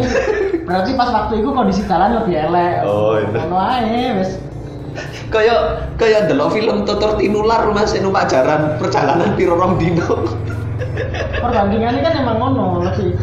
[0.68, 2.84] berarti pas waktu itu kondisi jalan lebih elek.
[2.84, 3.32] Oh, itu.
[3.32, 4.36] Ngono ae wis.
[5.32, 10.28] Kayak kayak delok film tutur tinular mas numpak jaran perjalanan piro rong dino.
[11.40, 13.16] Perbandingannya kan emang ngono lebih.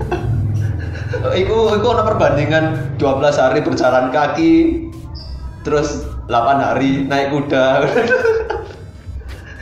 [1.37, 4.53] iku iku ono perbandingan 12 hari berjalan kaki
[5.61, 7.85] terus 8 hari naik kuda.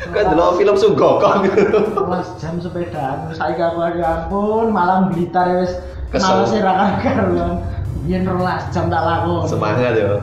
[0.08, 1.44] Kan delok film Sugokong.
[1.44, 3.28] 18 jam sepedaan.
[3.32, 5.76] Saiki aku ya ampun malam Blitar wis
[6.08, 6.44] Kesel.
[6.44, 7.60] males ra karuan.
[8.04, 9.44] Biyen 12 jam tak lakon.
[9.44, 10.16] Semangat ya.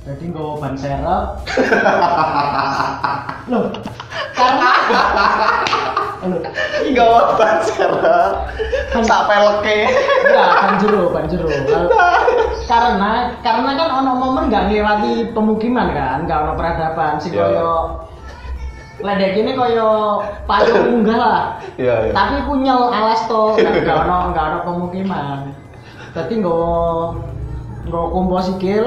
[0.00, 1.26] Jadi nggawa ban serep.
[3.52, 3.62] Loh,
[4.34, 4.70] karena
[6.90, 8.32] Gak ban serap.
[8.90, 9.78] Sak peleke.
[10.26, 11.46] enggak ban jero, ban jero.
[12.70, 17.42] Karena karena kan ono momen nggak ngelewati pemukiman kan, nggak ono peradaban sih Iya.
[17.42, 17.74] koyo
[19.00, 21.42] ledek ini koyo payung munggah lah.
[21.74, 22.12] Iya, iya.
[22.14, 25.38] Tapi punyel alas to, kan nggak ono nggak ono pemukiman.
[26.14, 27.18] Jadi nggawa
[27.86, 28.84] nggawa kompo sikil,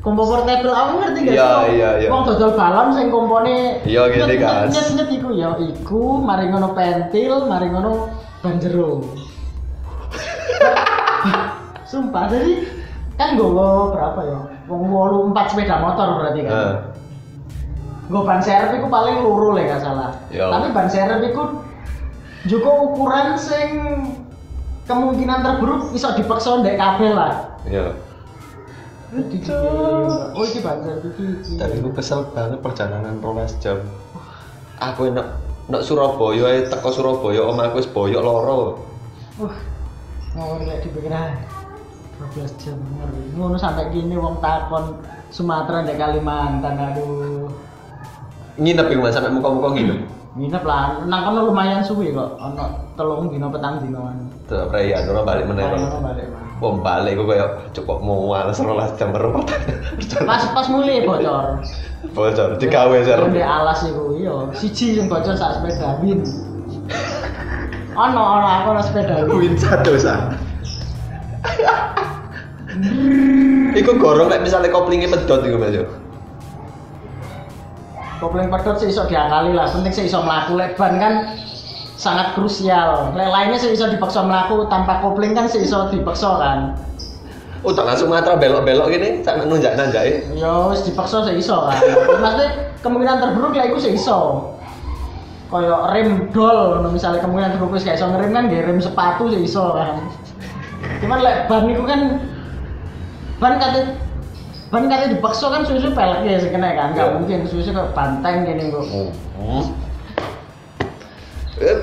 [0.00, 1.70] kompo portable aku ngerti gak Iya, sih?
[1.76, 2.08] iya, iya.
[2.10, 4.70] Wong dodol balon sing kompone Iya, gini, Kas.
[4.74, 9.02] Nyet nyet iku ya iku mari ngono pentil, mari ngono ban jero.
[11.90, 12.77] Sumpah jadi
[13.18, 14.38] kan nggawa berapa ya?
[14.70, 16.52] Wong 8 4 sepeda motor berarti kan.
[16.54, 16.76] Heeh.
[18.08, 20.10] Gue ban serep itu paling luru lah gak salah.
[20.32, 20.48] Ya.
[20.48, 21.42] Tapi ban serep itu
[22.46, 23.68] juga ukuran sing
[24.88, 27.58] kemungkinan terburuk bisa dipaksa ndek kabel lah.
[27.66, 27.92] Iya.
[30.32, 31.24] Oh iki ban serep iki.
[31.42, 31.52] iki.
[31.58, 33.82] Tapi aku kesel banget perjalanan rolas jam.
[34.78, 35.26] Aku enak
[35.68, 38.80] nak Surabaya ae teko Surabaya omahku wis boyok loro.
[39.36, 39.58] Wah,
[40.32, 41.34] ngawur lek dipikir ah
[42.18, 43.22] 12 jam ngeri.
[43.38, 44.98] Ngono sampai gini wong takon
[45.30, 47.46] Sumatera ndek Kalimantan aduh.
[48.58, 49.98] Nginep iku Mas sampe muka-muka nginep.
[50.38, 54.18] Nginep lah, nang kono lumayan suwi kok, ono telung dino petang dinoan.
[54.46, 55.66] Tuh perayaan ora balik meneh.
[55.66, 56.02] Bang.
[56.02, 56.26] balik.
[56.58, 59.38] Wong balik ku koyo cukup mual rolas jam baru
[60.30, 61.62] Pas pas mulai bocor.
[62.14, 63.18] bocor digawe ser.
[63.30, 66.22] Di alas iku iya, siji sing bocor sak sepeda win.
[67.98, 69.38] Ono ono aku ono sepeda win.
[69.38, 70.34] Win satu sa.
[73.74, 75.86] Iku gorong nek misalnya koplingnya pedot iku Mas yo.
[78.18, 79.70] kopling pedot sih iso diakali lah.
[79.70, 81.14] Penting sih iso melaku lek ban kan
[81.94, 83.14] sangat krusial.
[83.14, 86.58] Lek lainnya sih iso dipaksa melaku tanpa kopling kan sih iso dipaksa kan?
[87.66, 91.78] Oh, tak langsung Sumatera belok-belok gini, tak nunjak nanjak ya wis dipaksa sih iso kan?
[92.22, 92.50] Maksudnya
[92.86, 94.54] kemungkinan terburuk lah iku sih iso.
[95.48, 99.42] Koyo rem dol misalnya kemungkinan terburuk wis gak iso ngerem kan nggih rem sepatu sih
[99.42, 100.06] iso kan?
[101.02, 102.00] Cuman lek ban iku kan
[103.38, 103.80] ban kate
[104.68, 107.14] ban kate dipaksa kan susu pelek ya sih kena kan nggak Iya.
[107.14, 108.84] mungkin susu kok banteng gini kok
[109.38, 109.64] Oh.
[111.56, 111.78] Eh,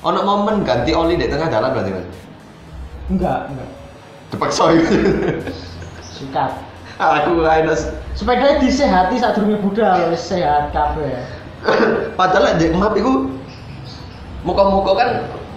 [0.00, 2.06] ono momen ganti oli di tengah jalan berarti mas?
[3.08, 3.68] enggak enggak
[4.30, 4.96] Dipaksa itu.
[6.16, 6.52] sikat
[6.96, 7.92] Aku Linus.
[8.12, 11.12] sepeda disehati saat durunge budal wis sehat kabeh
[12.18, 13.32] Padahal di map itu
[14.42, 15.08] muka-muka kan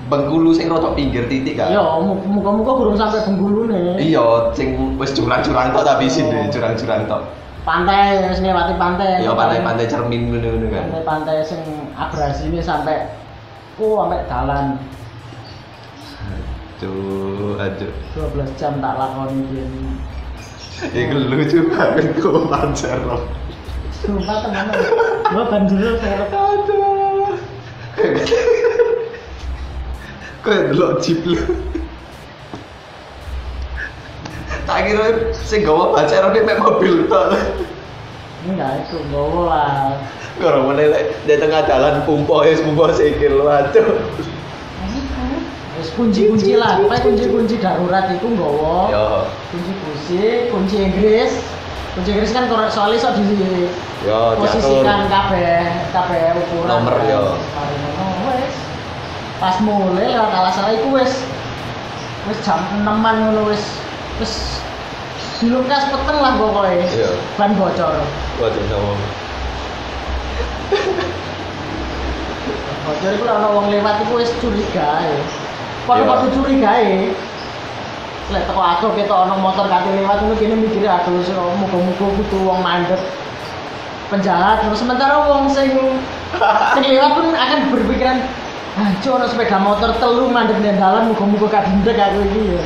[0.06, 1.74] Bengkulu sing rada pinggir titik kan.
[1.74, 7.10] yo muka-muka burung sampai Bengkulu nih Iya, sing wis curang-curang tok tapi sih deh, curang-curang
[7.10, 7.22] tok.
[7.62, 10.84] pantai wis ngelewati pantai Iya, pantai-pantai cermin ngono-ngono kan.
[10.88, 13.10] pantai-pantai sing abrasi ini sampai
[13.76, 14.66] oh sampai jalan
[16.76, 17.92] Aduh, aduh.
[18.14, 19.82] 12 jam tak lakoni gini
[20.86, 23.24] Iku lucu banget kok pacar lo.
[23.96, 24.68] sumpah teman
[25.26, 27.32] gua banjir saya Aduh.
[30.46, 31.42] Kayak delok jeep lu.
[34.70, 37.34] Tak kira sing gawa pacar dia mek mobil tok.
[38.46, 39.02] enggak itu
[40.38, 44.06] Karo meneh lek di tengah jalan pumpo wis pumpo sikil lu aduh.
[45.76, 48.80] Wis kunci-kunci lah, pokoknya kunci-kunci darurat itu nggawa.
[48.94, 49.06] Yo.
[49.50, 50.22] Kunci kunci,
[50.54, 51.32] kunci Inggris.
[51.98, 53.24] Kunci Inggris kan korek soalnya iso di
[54.06, 56.70] Yo, posisikan kabeh kabeh ukuran.
[56.70, 57.24] Nomor, yo.
[58.30, 58.65] Wis.
[59.36, 61.12] Pas mulai lewat kalah salah iku wis
[62.26, 63.64] wis jam 6-an ngono wis
[64.18, 64.64] wis
[65.44, 66.88] dilungkas peteng lah pokoknya.
[66.88, 67.10] Iya.
[67.36, 68.00] Ban bocor.
[68.40, 68.94] Waduh sama.
[72.88, 75.20] Bocor iku lek ana wong lewat iku wis curiga ya.
[75.84, 77.12] Padha-padha curiga ya.
[78.32, 81.20] Lek teko aku ketok ana motor kate lewat ngono kene mikire aduh
[81.60, 83.04] muga-muga kudu wong mandek
[84.10, 85.74] penjahat terus sementara wong sing
[86.78, 88.18] sing lewat pun akan berpikiran
[88.76, 92.64] Hancur ana sepeda motor telu mandek di dalan muga-muga kadindek aku iki ya.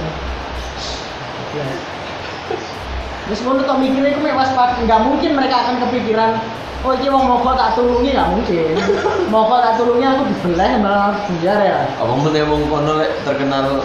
[3.30, 6.42] Wis ngono tok mikire iku mek waspada, enggak mungkin mereka akan kepikiran
[6.80, 8.80] Oh iki wong mogok tak tulungi nggak mungkin.
[9.28, 11.80] Mogok tak tulungi aku dibelah malah penjara ya.
[12.00, 13.84] Apa meneh wong kono lek terkenal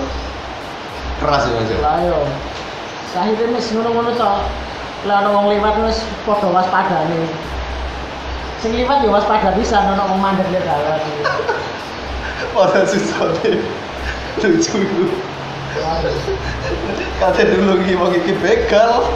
[1.18, 1.70] keras ya Mas?
[1.74, 1.78] ya?
[1.82, 2.18] Lah yo.
[3.18, 4.46] Akhirnya wis ngono-ngono tok.
[5.10, 7.26] Lah ana wong liwat wis padha waspadane.
[8.62, 11.02] Sing liwat ya waspada ana wong mandek di dalan.
[12.54, 13.58] Pada susah deh.
[14.42, 15.04] Lucu itu.
[17.18, 19.10] Kata dulungi wong iki begal.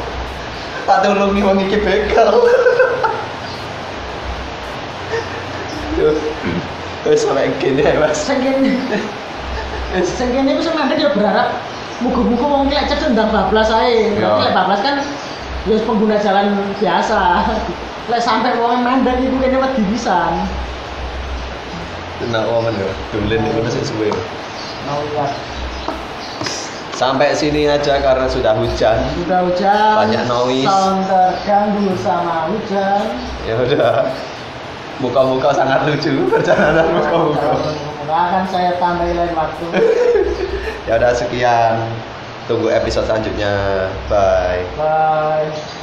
[0.87, 2.35] Tak dulungi wong iki begal.
[5.99, 6.15] Yo.
[7.07, 8.27] Wes sampe gini ya, Mas.
[8.27, 11.59] Wes kene iku sing mandek ya berharap
[12.03, 14.15] wong iki lek cedek ndang bablas ae.
[14.19, 15.03] Lek bablas kan
[15.67, 17.51] ya pengguna jalan biasa.
[18.11, 20.47] Lek sampai wong mandek iku kene wedi pisan.
[22.19, 22.91] Tenang momen ya.
[23.15, 24.11] Dulen itu masih suwe.
[26.99, 28.99] Sampai sini aja karena sudah hujan.
[29.23, 29.95] Sudah hujan.
[30.03, 30.67] Banyak noise.
[30.67, 33.03] Sound terganggu sama hujan.
[33.47, 34.11] Ya udah.
[34.99, 37.55] Muka-muka sangat lucu perjalanan muka-muka.
[38.11, 39.67] Akan saya tambahin lain waktu.
[40.89, 41.85] Ya udah sekian.
[42.49, 43.87] Tunggu episode selanjutnya.
[44.09, 44.65] Bye.
[44.75, 45.78] Bye.